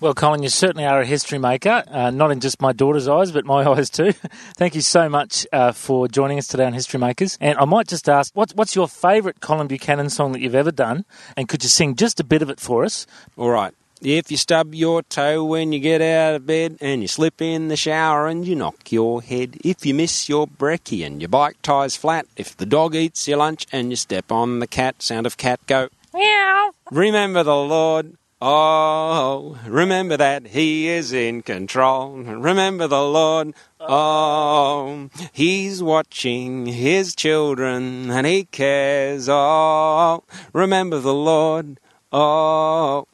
Well, 0.00 0.14
Colin, 0.14 0.42
you 0.42 0.48
certainly 0.48 0.84
are 0.84 1.00
a 1.00 1.06
history 1.06 1.38
maker, 1.38 1.84
uh, 1.90 2.10
not 2.10 2.30
in 2.30 2.40
just 2.40 2.60
my 2.60 2.72
daughter's 2.72 3.08
eyes, 3.08 3.32
but 3.32 3.44
my 3.44 3.64
eyes 3.70 3.88
too. 3.90 4.12
Thank 4.56 4.74
you 4.74 4.80
so 4.80 5.08
much 5.08 5.46
uh, 5.52 5.72
for 5.72 6.08
joining 6.08 6.38
us 6.38 6.46
today 6.46 6.66
on 6.66 6.72
History 6.72 6.98
Makers. 7.00 7.38
And 7.40 7.56
I 7.58 7.64
might 7.64 7.88
just 7.88 8.08
ask, 8.08 8.34
what's, 8.34 8.54
what's 8.54 8.74
your 8.74 8.88
favourite 8.88 9.40
Colin 9.40 9.66
Buchanan 9.66 10.10
song 10.10 10.32
that 10.32 10.40
you've 10.40 10.54
ever 10.54 10.72
done? 10.72 11.04
And 11.36 11.48
could 11.48 11.62
you 11.62 11.68
sing 11.68 11.94
just 11.94 12.20
a 12.20 12.24
bit 12.24 12.42
of 12.42 12.50
it 12.50 12.60
for 12.60 12.84
us? 12.84 13.06
All 13.36 13.50
right. 13.50 13.72
If 14.06 14.30
you 14.30 14.36
stub 14.36 14.74
your 14.74 15.02
toe 15.02 15.42
when 15.42 15.72
you 15.72 15.78
get 15.78 16.02
out 16.02 16.34
of 16.34 16.44
bed 16.44 16.76
and 16.82 17.00
you 17.00 17.08
slip 17.08 17.40
in 17.40 17.68
the 17.68 17.76
shower 17.76 18.26
and 18.26 18.46
you 18.46 18.54
knock 18.54 18.92
your 18.92 19.22
head, 19.22 19.56
if 19.64 19.86
you 19.86 19.94
miss 19.94 20.28
your 20.28 20.46
brekkie 20.46 21.06
and 21.06 21.22
your 21.22 21.30
bike 21.30 21.56
tires 21.62 21.96
flat, 21.96 22.26
if 22.36 22.54
the 22.54 22.66
dog 22.66 22.94
eats 22.94 23.26
your 23.26 23.38
lunch 23.38 23.66
and 23.72 23.88
you 23.88 23.96
step 23.96 24.30
on 24.30 24.58
the 24.58 24.66
cat, 24.66 25.00
sound 25.00 25.24
of 25.24 25.38
cat 25.38 25.58
go 25.66 25.88
meow. 26.12 26.72
Remember 26.90 27.42
the 27.42 27.56
Lord. 27.56 28.18
Oh, 28.42 29.58
remember 29.66 30.18
that 30.18 30.48
He 30.48 30.86
is 30.86 31.14
in 31.14 31.40
control. 31.40 32.12
Remember 32.12 32.86
the 32.86 33.02
Lord. 33.02 33.54
Oh, 33.80 35.08
He's 35.32 35.82
watching 35.82 36.66
His 36.66 37.14
children 37.14 38.10
and 38.10 38.26
He 38.26 38.44
cares. 38.44 39.30
Oh, 39.30 40.24
remember 40.52 40.98
the 40.98 41.14
Lord. 41.14 41.80
Oh, 42.12 43.06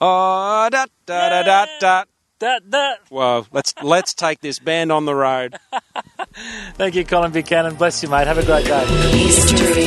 Oh, 0.00 0.68
da 0.70 0.86
da 1.06 1.28
da 1.28 1.42
da 1.42 1.66
da. 1.80 2.04
Da, 2.38 2.58
da. 2.58 2.96
Well, 3.08 3.46
let's 3.50 3.72
let's 3.82 4.12
take 4.12 4.40
this 4.40 4.58
band 4.58 4.92
on 4.92 5.06
the 5.06 5.14
road. 5.14 5.56
Thank 6.74 6.94
you, 6.94 7.02
Colin 7.04 7.32
Buchanan. 7.32 7.76
Bless 7.76 8.02
you, 8.02 8.10
mate. 8.10 8.26
Have 8.26 8.36
a 8.36 8.44
great 8.44 8.66
day. 8.66 8.84
History. 9.16 9.86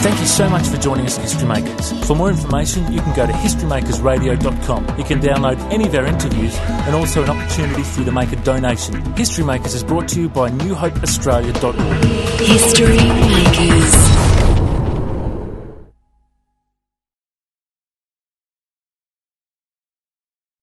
Thank 0.00 0.18
you 0.18 0.26
so 0.26 0.48
much 0.48 0.66
for 0.66 0.78
joining 0.78 1.04
us, 1.06 1.16
History 1.18 1.46
Makers. 1.46 1.92
For 2.06 2.16
more 2.16 2.30
information, 2.30 2.90
you 2.92 3.00
can 3.02 3.14
go 3.14 3.26
to 3.26 3.32
historymakersradio.com. 3.32 4.98
You 4.98 5.04
can 5.04 5.20
download 5.20 5.60
any 5.70 5.86
of 5.86 5.94
our 5.94 6.06
interviews 6.06 6.56
and 6.58 6.94
also 6.96 7.22
an 7.22 7.30
opportunity 7.30 7.82
for 7.84 8.00
you 8.00 8.06
to 8.06 8.12
make 8.12 8.32
a 8.32 8.36
donation. 8.36 9.00
History 9.14 9.44
Makers 9.44 9.74
is 9.74 9.84
brought 9.84 10.08
to 10.08 10.20
you 10.20 10.28
by 10.30 10.50
newhopeaustralia.org. 10.50 11.76
History 12.40 12.96
Makers. 12.96 14.21